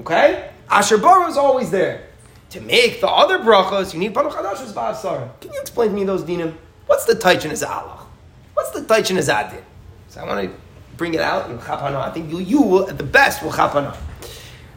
[0.00, 0.50] Okay?
[0.70, 2.08] Asher Bara is always there.
[2.50, 5.40] To make the other brachos, you need Panam Chadashos Ba'asar.
[5.40, 6.54] Can you explain to me those dinim?
[6.86, 8.06] What's the Taich in his Allah?
[8.54, 9.62] What's the Taich in his Adin?
[10.08, 10.56] So I want to
[10.96, 11.96] bring it out in Chapana.
[11.96, 13.96] I think you, you will, at the best, will Chapana.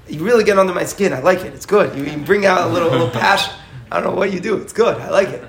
[0.07, 1.13] You really get under my skin.
[1.13, 1.53] I like it.
[1.53, 1.97] It's good.
[1.97, 3.53] You, you bring out a little, little passion.
[3.91, 4.57] I don't know what you do.
[4.57, 4.97] It's good.
[4.97, 5.43] I like it.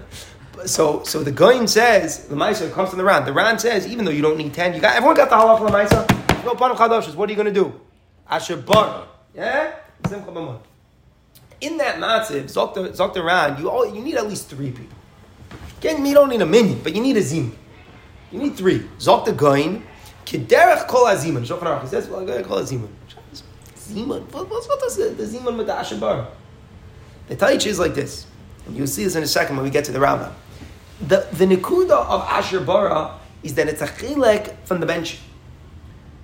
[0.66, 3.25] So, so the Goyim says, the Maisa comes from the Ran.
[3.25, 5.64] The Ran says, even though you don't need 10, you got, everyone got the halach
[5.64, 6.45] of the Maisa?
[6.45, 7.14] No Panam Chadashos.
[7.14, 7.81] What are you going to do?
[8.29, 9.08] Asher Bara.
[9.35, 9.74] Yeah?
[10.07, 10.59] Simcha b'mon.
[11.61, 14.97] In that matziv, Zokta Ran, you all, you need at least three people.
[15.79, 17.57] Again, you don't need a minyan, but you need a zim.
[18.31, 18.81] You need three.
[18.99, 19.83] Zokta Goin,
[20.24, 21.45] Kederech Kol Aziman.
[21.47, 22.89] Shulchan Aruch, he says, well, Kol Aziman.
[23.76, 24.31] Ziman.
[24.33, 26.29] What- what does the the Ziman with the Asher Bar?
[27.29, 28.26] The Taich is like this.
[28.66, 30.33] And you'll see this in a second when we get to the Rambam.
[31.01, 35.20] The, the Nikuda of Asher Bara is that it's a chilek from the benching.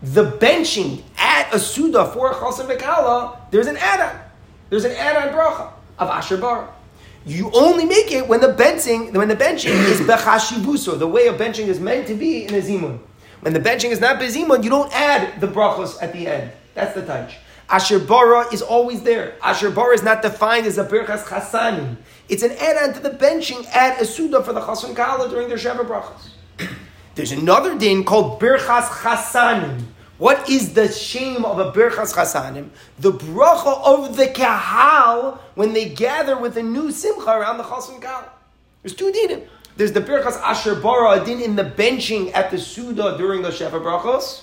[0.05, 4.20] The benching at a Suda for a Chasim there's an add-on.
[4.68, 6.68] There's an add-on bracha of Asher Bara.
[7.24, 10.98] You only make it when the benching, when the benching is bechashibuso.
[10.98, 12.98] The way of benching is meant to be in a zimun.
[13.40, 16.52] When the benching is not bezimun, you don't add the brachos at the end.
[16.74, 17.32] That's the taich.
[17.70, 19.36] Asher bara is always there.
[19.42, 21.96] Asher bara is not defined as a birchas chasanim.
[22.28, 25.57] It's an add-on to the benching at a suda for the chasan kala during their
[25.57, 26.28] sheva brachos.
[27.14, 29.84] There's another din called birchas chasanim.
[30.18, 32.68] What is the shame of a birchas chasanim?
[33.00, 38.00] The bracha of the kahal when they gather with a new simcha around the chasan
[38.00, 38.30] kala.
[38.82, 39.48] There's two dinim.
[39.76, 43.48] There's the birchas asher bara a din in the benching at the suda during the
[43.48, 44.42] sheva brachos,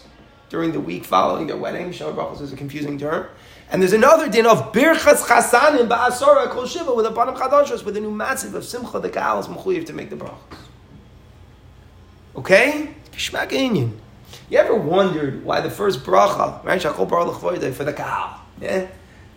[0.50, 1.92] during the week following their wedding.
[1.92, 3.28] Sheva brachos is a confusing term.
[3.70, 7.96] And there's another din of birchas chasanim ba'asara kol shiva with a panam chadashos with
[7.96, 10.36] a new massive of simcha the kahal is mechuyev to make the brachos.
[12.36, 12.90] Okay?
[13.14, 14.01] Gishmak inyan.
[14.52, 16.80] You ever wondered why the first bracha, right?
[16.80, 18.38] Shakol bar l'chvoide for the kahal.
[18.60, 18.88] Yeah?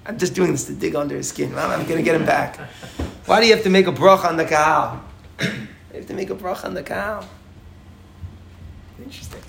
[0.04, 1.56] I'm just doing this to dig under his skin.
[1.56, 2.56] I'm, going to get him back.
[3.26, 5.00] Why do you have to make a bracha on the kahal?
[5.40, 5.46] you
[5.94, 7.28] have to make a bracha on the kahal.
[8.98, 9.40] Interesting.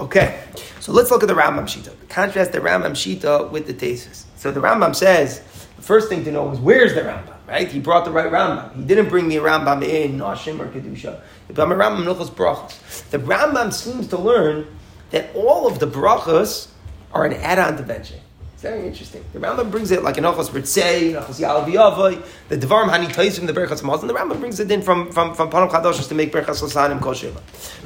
[0.00, 0.42] Okay,
[0.80, 1.92] so let's look at the Rambam Shita.
[2.08, 4.24] Contrast the Rambam Shita with the Tesis.
[4.36, 5.40] So the Rambam says
[5.76, 7.68] the first thing to know is where's the Rambam, right?
[7.68, 8.74] He brought the right Rambam.
[8.74, 11.20] He didn't bring the Rambam in Nashim or Kedusha.
[11.48, 13.10] The Rambam Nuchos Brachos.
[13.10, 14.66] The Rambam seems to learn
[15.10, 16.68] that all of the brachos
[17.12, 18.20] are an add-on to benching.
[18.54, 19.24] It's very interesting.
[19.32, 23.54] The Rambam brings it like an Ochos Ritzei, Ochos Yalav the Devarim Hani Taisim, the
[23.54, 24.06] Berachas Mazon.
[24.06, 27.14] The Rambam brings it in from, from, from Panam Chadoshos to make Berachas Lasanim Kol.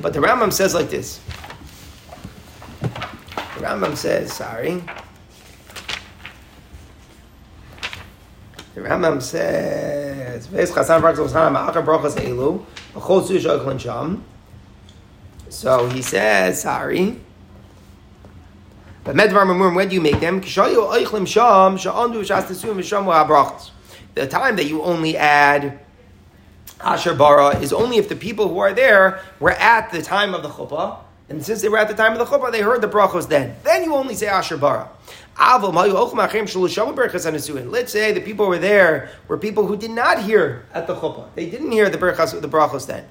[0.03, 1.20] But the Rambam says like this.
[2.81, 4.83] The Rambam says, sorry.
[8.75, 14.25] The Rambam says, "Veis chasan b'rakzos haram ma'achar brachas elu b'chol su shoklin sham."
[15.55, 17.20] So he says, sorry.
[19.05, 20.40] But medvar mamurim, when do you make them?
[24.14, 25.80] The time that you only add
[26.80, 30.42] Asher bara is only if the people who are there were at the time of
[30.42, 30.98] the chuppah
[31.28, 33.55] And since they were at the time of the chuppah, they heard the brachos then.
[33.62, 34.88] Then you only say Asher Bara.
[35.37, 35.64] Let's
[37.93, 41.35] say the people were there were people who did not hear at the chuppah.
[41.35, 43.05] They didn't hear the berachos, the brachos then.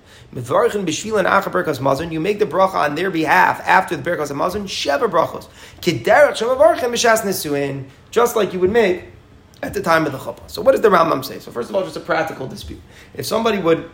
[2.12, 4.64] You make the bracha on their behalf after the berachos mazon.
[4.64, 5.48] Sheva brachos.
[8.12, 9.06] Just like you would make
[9.62, 10.50] at the time of the chuppah.
[10.50, 11.40] So what does the Rambam say?
[11.40, 12.82] So first of all, just a practical dispute.
[13.14, 13.90] If somebody would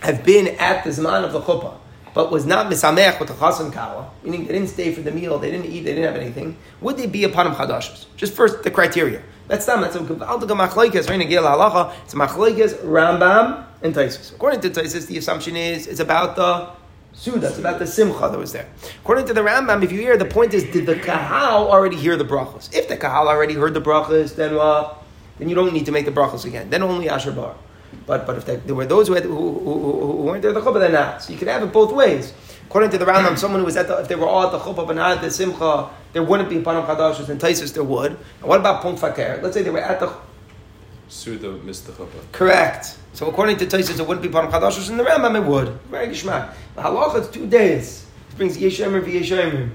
[0.00, 1.78] have been at the Zman of the chuppah,
[2.16, 5.38] but was not misamech with the chasan kala, meaning they didn't stay for the meal,
[5.38, 8.06] they didn't eat, they didn't have anything, would they be a panam chadashos?
[8.16, 9.22] Just first, the criteria.
[9.48, 9.82] That's them.
[9.82, 11.10] That's a machlekes.
[11.10, 11.94] Right, Nagil halacha.
[12.04, 14.34] It's a machlekes Rambam and Taisus.
[14.34, 16.70] According to Taisus, the assumption is it's about the
[17.12, 18.68] Suda, it's about the simcha that was there.
[19.02, 22.16] According to the Rambam, if you hear, the point is, did the kahal already hear
[22.16, 22.74] the brachos?
[22.74, 24.94] If the kahal already heard the brachos, then uh,
[25.38, 26.70] then you don't need to make the brachos again.
[26.70, 27.54] Then only Asher Bar.
[28.06, 30.60] But but if there were those who, had, who, who, who, weren't there at the
[30.60, 31.14] chuppah, they're not.
[31.14, 32.32] Uh, so you could have it both ways.
[32.66, 34.58] According to the Rambam, someone who was at the, if they were all at the
[34.58, 37.74] chuppah but not at the simcha, there wouldn't be panam chadashos and taisus.
[37.74, 38.12] There would.
[38.12, 39.40] And what about punt fakir?
[39.42, 40.12] Let's say they were at the
[41.08, 42.32] Suda missed the chuppah.
[42.32, 42.98] correct.
[43.12, 44.90] So according to taisus, it wouldn't be panam chadashos.
[44.90, 45.68] In the Rambam, it would.
[45.90, 46.52] Very gishmak.
[46.74, 48.06] The halacha is two days.
[48.30, 49.70] It brings yeshemer v'yeshemer.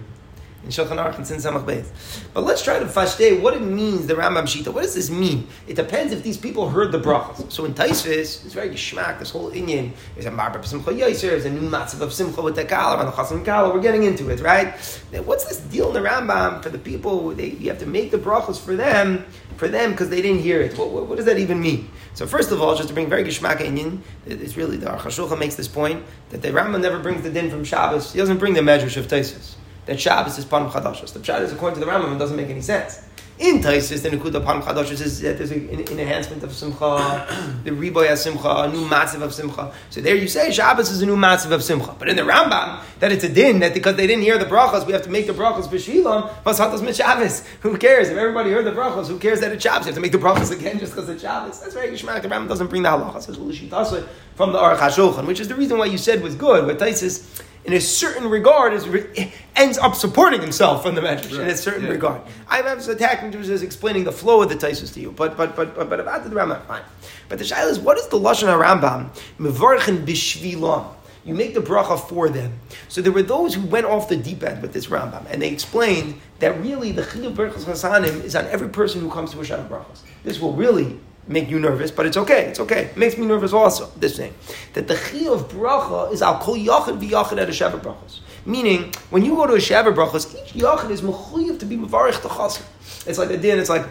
[0.64, 1.88] In Shulchan Aruch and Sin Samach Beis.
[2.36, 4.72] But let's try to fashtei what it means, the Rambam Shita.
[4.72, 5.48] What does this mean?
[5.68, 7.52] It depends if these people heard the brachas.
[7.52, 9.92] So in Taisvis, it's very geschmack, this whole Inyan.
[10.14, 13.08] There's a Marba Simcha Yaiser, there's a new matzav of Simcha with the Kala, and
[13.08, 13.74] the Chasim.
[13.74, 14.76] We're getting into it, right?
[15.12, 17.30] Now, what's this deal in the Rambam for the people?
[17.30, 19.26] They, you have to make the brachas for them,
[19.58, 20.78] for them, because they didn't hear it.
[20.78, 21.90] What, what, what, does that even mean?
[22.14, 25.56] So first of all, just to bring very geschmack Inyan, it's really, the Aruch makes
[25.56, 28.14] this point, that the Rambam never brings the din from Shabbos.
[28.14, 29.56] He doesn't bring the measures of Taisis
[29.86, 31.14] that Shabbos is Panam Chadashos.
[31.14, 33.04] The Pshat is according to the Rambam, it doesn't make any sense.
[33.40, 37.26] In Taisis, the Nekuda Chadashos is that there's an, an enhancement of Simcha,
[37.64, 39.74] the Riboy of Simcha, a new matziv of Simcha.
[39.90, 41.96] So there you say Shabbos is a new matziv of Simcha.
[41.98, 44.86] But in the Rambam, that it's a din, that because they didn't hear the brachas,
[44.86, 47.44] we have to make the brachas b'shilam, Vasatos mit Shabbos.
[47.62, 48.10] Who cares?
[48.10, 49.88] If everybody heard the brachas, who cares that it's Shabbos?
[49.88, 51.62] You have to make the brachas again just because it's Shabbos.
[51.62, 52.22] That's very Gishmak.
[52.22, 53.18] The Rambam doesn't bring the halacha.
[53.18, 56.36] It says, well, from the Aruch HaShulchan, which is the reason why you said was
[56.36, 61.02] good, but Taisis, in a certain regard, is re- ends up supporting himself from the
[61.02, 61.42] Medrash right.
[61.42, 61.92] in a certain yeah.
[61.92, 62.22] regard.
[62.48, 65.56] I'm just attacking just as explaining the flow of the Taisus to you, but but
[65.56, 66.82] but but, but about the Rambam, fine.
[67.30, 69.10] But the Shaila is, what is the lashon Rambam?
[69.40, 70.96] Mevarchen b'shvilam.
[71.24, 72.60] You make the bracha for them.
[72.88, 75.50] So there were those who went off the deep end with this Rambam, and they
[75.50, 79.44] explained that really the chiyuv berachas chasanim is on every person who comes to a
[79.44, 80.02] Shabbat brachas.
[80.24, 82.46] This will really make you nervous, but it's okay.
[82.46, 82.86] It's okay.
[82.86, 83.92] It makes me nervous also.
[83.98, 84.34] This thing
[84.74, 88.20] that the chi of bracha is al kol yachid v'yachid at a shavar brachos.
[88.46, 92.22] Meaning, when you go to a shavar brachos, each yachid is mechuyev to be mevarich
[92.22, 92.64] the chassid.
[93.08, 93.60] It's like the din.
[93.60, 93.86] It's like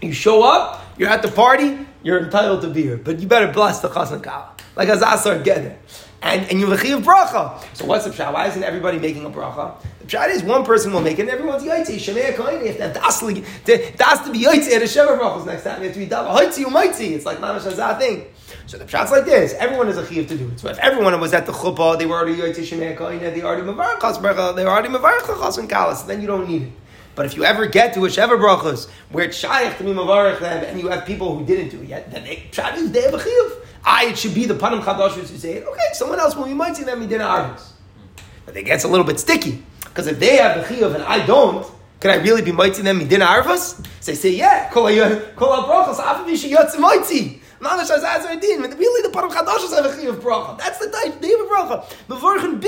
[0.00, 3.52] you show up, you're at the party, you're entitled to be here, but you better
[3.52, 5.80] bless the chassan kala like azasar get
[6.22, 7.76] And, and you have a bracha.
[7.76, 8.32] So what's the pshat?
[8.32, 9.74] Why isn't everybody making a bracha?
[9.98, 11.96] The pshat is one person will make it and everyone's yaitzi.
[11.96, 12.64] Shemei kohen.
[12.64, 15.82] You have to das to be yaitzi at a sheva brachos next time.
[15.82, 16.28] You have to be dava.
[16.36, 17.10] Haitzi umaitzi.
[17.10, 18.26] It's like mamash hazah thing.
[18.66, 19.54] So the pshat's like this.
[19.54, 20.60] Everyone is a chiyuv to do it.
[20.60, 23.18] So if everyone was at the chuppah, they were already yaitzi shemei kohen.
[23.18, 24.54] They already mavarach bracha.
[24.54, 26.06] They already mavarach and kalas.
[26.06, 26.72] Then you don't need it.
[27.14, 30.40] But if you ever get to a Sheva Brachos where it's shaykh to be mavarach
[30.40, 33.02] them and you have people who didn't do it yet, then they, pshat is they
[33.02, 33.61] have a chiyuv.
[33.84, 35.66] I, it should be the Panim Chadashus who say it.
[35.66, 37.72] Okay, someone else, well, you might see them, he didn't argus.
[38.46, 39.62] But it gets a little bit sticky.
[39.80, 41.66] Because if they have the Chiyuv and I don't,
[42.00, 43.76] can I really be mighty them midin arvas?
[44.00, 47.40] So they say, yeah, kol brachas, afav yishiyotz mighty.
[47.60, 50.58] Really the param chadashos have a chiyuv bracha.
[50.58, 51.84] That's the day, day of bracha.
[52.08, 52.60] Mevorchen.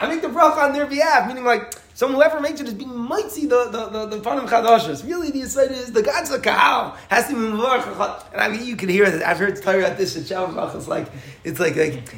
[0.00, 2.96] I make the bracha on their behalf, meaning like, Someone whoever makes it is being
[2.96, 5.06] mighty the the the, the Panim Chadashas.
[5.06, 8.32] Really, the aside is the God's the Kahal has to be Mavarach.
[8.32, 9.22] And I mean, you can hear that.
[9.26, 10.74] I've heard you about this at Shabbat.
[10.74, 11.08] It's like
[11.44, 12.16] it's like like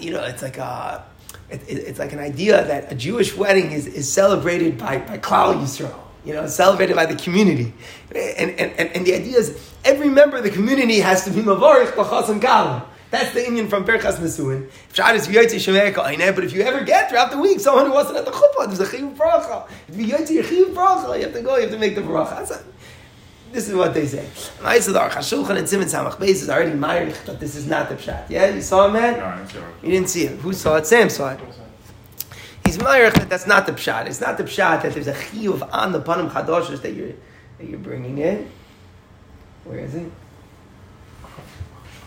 [0.00, 1.04] you know, it's like a.
[1.50, 5.18] It, it, it's like an idea that a Jewish wedding is, is celebrated by, by
[5.18, 7.74] Klal Yisrael, you know, celebrated by the community.
[8.14, 11.40] And, and, and, and the idea is every member of the community has to be
[11.40, 12.84] Mavarich B'chas and Kalam.
[13.10, 14.70] That's the Inyan from Perchas Nesuin.
[16.34, 18.80] But if you ever get throughout the week someone who wasn't at the chuppah, there's
[18.80, 19.68] a chiyuv bracha.
[19.88, 21.94] If you get to your chiyuv bracha, you have to go, you have to make
[21.96, 22.62] the bracha.
[23.52, 24.24] This is what they say.
[24.60, 27.88] Ma'aseh the Aruch HaShulchan and Simon Samach Beis is already married, but this is not
[27.88, 28.30] the pshat.
[28.30, 29.18] Yeah, you saw him, man?
[29.18, 29.64] No, I didn't see it.
[29.82, 30.38] You didn't see it.
[30.38, 30.86] Who saw it?
[30.86, 31.40] Sam saw it.
[32.64, 34.06] He's married, but that's not the pshat.
[34.06, 37.14] It's not the pshat that there's a chiyuv on the panim chadoshes that you're
[37.58, 38.48] that you're bringing in.
[39.64, 40.12] Where is it?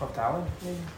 [0.00, 0.93] If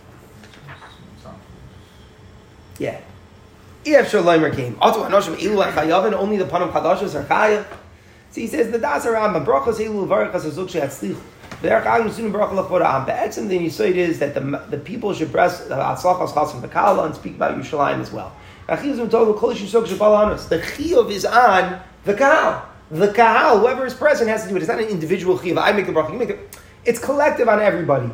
[5.72, 7.66] Chayavin, only the Panam Chadashas are Chayav.
[8.30, 11.18] So he says the Das Rambam Brachas Ilu Varachas Azuk Sheyatzlich.
[11.62, 11.82] Then
[13.62, 17.06] you say it is that the, the people should bless the uh, Atzlachas Chasim Bekala
[17.06, 18.36] and speak about Yerushalayim as well.
[18.66, 18.74] The
[20.58, 22.68] chiyuv is on the kahal.
[22.90, 24.62] The kahal, whoever is present, has to do it.
[24.62, 25.62] It's not an individual chiyuv.
[25.62, 26.12] I make the bracha.
[26.12, 26.58] You make it.
[26.84, 28.10] It's collective on everybody.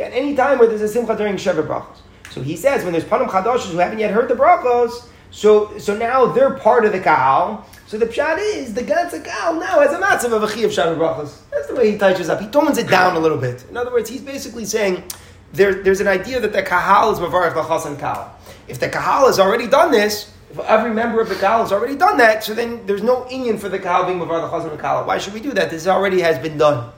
[0.00, 1.98] At any time where there's a simcha during Sheva brachos.
[2.30, 5.96] So he says when there's panim chadashos who haven't yet heard the brachos, so so
[5.96, 7.66] now they're part of the kahal.
[7.86, 10.96] So the pshat is the Gatz kahal now has a matzav of a chiyuv Sheva
[10.96, 11.40] brachos.
[11.50, 12.40] That's the way he touches up.
[12.40, 13.64] He tones it down a little bit.
[13.68, 15.04] In other words, he's basically saying
[15.52, 18.30] there, there's an idea that the kahal is mavarich lachas and kahal.
[18.66, 21.96] If the kahal has already done this, if every member of the kahal has already
[21.96, 25.06] done that, so then there's no inyan for the kahal being mavarich lachas and kahal.
[25.06, 25.70] Why should we do that?
[25.70, 26.92] This already has been done.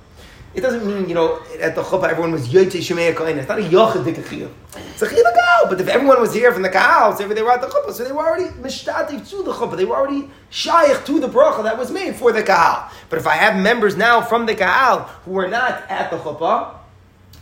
[0.52, 3.10] It doesn't mean, you know, at the chuppah everyone was yoyte shemei.
[3.38, 4.50] It's not a yochid chiyuv.
[4.74, 5.68] It's a chiyuv kahal.
[5.68, 8.02] But if everyone was here from the kahal, so they were at the chuppah, so
[8.02, 9.76] they were already mishtativ to the chuppah.
[9.76, 12.90] They were already shaykh to the bracha that was made for the kahal.
[13.08, 16.79] But if I have members now from the kahal who were not at the chuppah,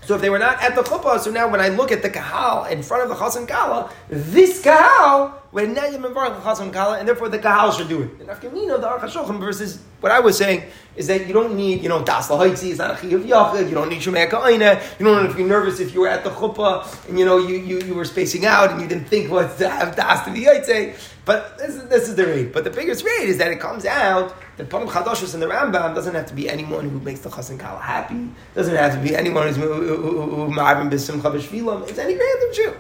[0.09, 2.09] so if they were not at the chuppah, so now when I look at the
[2.09, 6.99] kahal in front of the chassan kala, this kahal, when now you're the chassan kala,
[6.99, 8.13] and therefore the kahal should do it.
[8.19, 10.63] And afkamina, the Aruch versus what I was saying
[10.97, 13.75] is that you don't need, you know, das lahaitzi, it's not a chiyuv yachid, you
[13.75, 16.31] don't need shumei ka'ina, you don't have to be nervous if you were at the
[16.31, 19.59] chuppah, and you know, you, you, you were spacing out, and you didn't think what
[19.59, 20.97] to have das to be yaitze.
[21.29, 22.55] But this is, this is the rate.
[22.55, 25.95] But the biggest rate is that it comes out that Panim Chadashus in the Rambam
[25.95, 28.31] doesn't have to be anyone who makes the Chassan Kala happy.
[28.55, 32.75] Doesn't have to be anyone who's Ma'avim B'Sim Chavish It's any random Jew.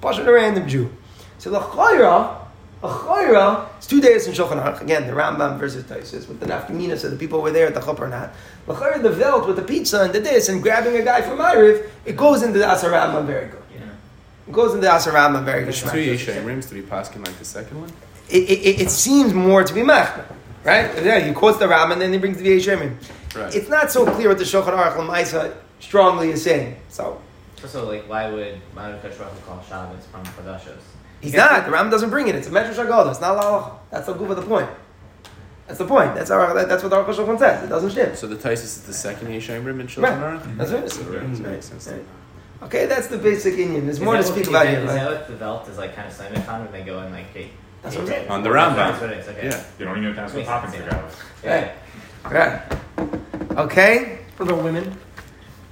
[0.00, 0.92] Pasha a random Jew.
[1.38, 2.46] So the Chayra,
[2.84, 4.80] a Chayra, it's two days in Shulchan Aruch.
[4.80, 7.80] Again, the Rambam versus Taisus with the Nafkamina, so the people were there at the
[7.80, 8.32] Chuppah or not.
[8.68, 11.38] The Chayra, the Velt with the pizza and the this and grabbing a guy from
[11.38, 13.61] Iriv, it goes into the Asar Rambam very good.
[14.48, 15.74] It goes into the Asar Rambam very good.
[15.74, 17.90] Two Yeshayim to be paskin like the second one.
[18.28, 20.24] It, it, it seems more to be machna,
[20.64, 20.90] right?
[21.04, 22.94] Yeah, he quotes the Ram and then he brings the Yeshayim.
[23.34, 23.54] Right.
[23.54, 26.76] It's not so clear what the Shulchan Aruch Lamaisa strongly is saying.
[26.88, 27.20] So
[27.56, 30.78] So, like, why would Ma'av Kashracha call Shabbos from Padashos?
[31.20, 31.64] he's not.
[31.64, 32.34] The Ram doesn't bring it.
[32.34, 33.10] It's a Medrash Haggadah.
[33.10, 33.78] It's not Lalacha.
[33.90, 34.68] That's the goof of the point.
[35.66, 36.14] That's the point.
[36.14, 36.52] That's our.
[36.54, 37.64] That, that's what the Aruch HaShulchan says.
[37.64, 38.16] It doesn't stem.
[38.16, 40.12] So the Taisus is the second Yeshayim in Shulchan Right.
[40.42, 40.56] Aruch?
[40.56, 40.90] That's right.
[40.90, 41.52] So, right, so it Right.
[41.52, 41.88] makes sense.
[41.88, 42.04] Right.
[42.62, 43.82] Okay, that's the basic Inyan.
[43.84, 44.80] There's Is more to speak about that- here.
[44.80, 47.26] Is that what the Velt is like kind of Simon when they go in like
[47.34, 47.52] eight?
[47.82, 48.30] That's what I'm.
[48.30, 48.76] On the Rambam.
[48.76, 49.48] That's what it is, okay.
[49.48, 49.62] Yeah.
[49.78, 51.16] You don't even know if that's what happens to guys.
[51.44, 51.72] Yeah.
[52.30, 52.62] Right.
[53.58, 54.18] Okay.
[54.36, 54.96] For the women,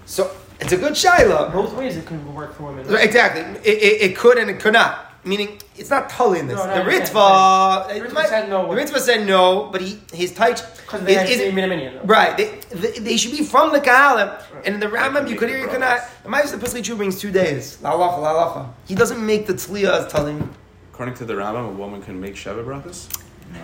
[0.06, 0.30] So
[0.60, 1.52] it's a good shaila.
[1.52, 2.86] both ways it can work for women.
[2.88, 3.42] Right, Exactly.
[3.62, 5.09] It, it, it could and it could not.
[5.22, 6.56] Meaning, it's not tully in this.
[6.56, 8.74] No, no, the Ritva, The Ritva said no.
[8.74, 12.06] The Ritva said no, but he his taich Because they is- is- to be.
[12.06, 14.42] Right, they, they, they should be from the Kahalim.
[14.64, 16.00] And in the Rambam, you could hear, you could not.
[16.22, 17.80] The Ma'is the Pischei Tshuva brings two days.
[17.82, 18.68] La halacha, la halacha.
[18.88, 20.54] He doesn't make the tzliya as telling.
[20.92, 23.08] According to the Rambam, a woman can make Sheva brachas?
[23.52, 23.60] No.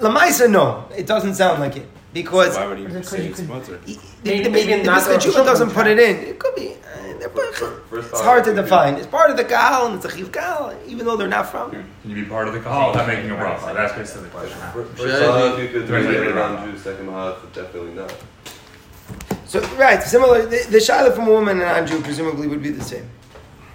[0.00, 0.88] La Ma'isa, no.
[0.96, 1.88] It doesn't sound like it.
[2.14, 3.80] Because Why would he Is it 'cause say it's mutter?
[4.24, 6.16] Maybe- the, maybe the, the not the Chu doesn't put it in.
[6.28, 6.68] It could be.
[6.72, 7.28] uh,
[7.90, 8.94] First it's hard to define.
[8.94, 11.70] It's part of the Kahal and it's a Chiv Kahal, even though they're not from.
[11.72, 13.74] Can you be part of the call without making a bracha?
[13.74, 14.58] That's basically the question.
[14.72, 16.72] First Yeah, you could do Depends on it your around Rambam.
[16.72, 18.14] Jew, second half definitely not.
[19.46, 20.46] So, right, similar.
[20.46, 23.08] The, the Shiloh from a woman and non Jew presumably would be the same.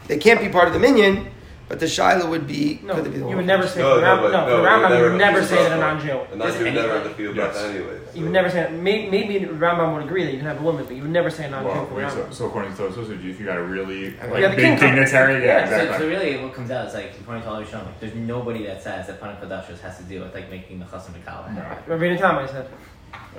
[0.07, 1.27] They can't be part of the minyan,
[1.69, 2.79] but the Shiloh would be.
[2.83, 4.45] No, could they be the you would never say No, for the no, no, no,
[4.45, 5.79] for the Rambam, would you would never never say that a bracha.
[5.79, 6.11] non-Jew.
[6.33, 7.55] A non-Jew Does never have anyone- to feel Yes.
[7.57, 7.99] bracha anyway.
[8.15, 8.73] You would never say that.
[8.73, 11.29] Maybe, maybe Rambam would agree that you can have a woman, but you would never
[11.29, 13.57] say a non-Jew Well, wait, so, so according to Tosos, if you, if you got
[13.57, 16.93] a really like, the big dignitary, yeah, Yeah, So, so really, what comes out is
[16.95, 20.03] like according to all Rishon, like there's nobody that says that Panah Padashos has to
[20.03, 21.53] deal with like making the Chasam Mikal.
[21.55, 21.95] No.
[21.95, 22.67] Rabbeinu Tam, I said.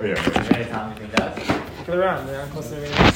[0.01, 0.13] Oh, yeah.
[0.13, 1.37] Is there any time you think does?
[1.85, 3.13] For the Ram, they're close to the Ram.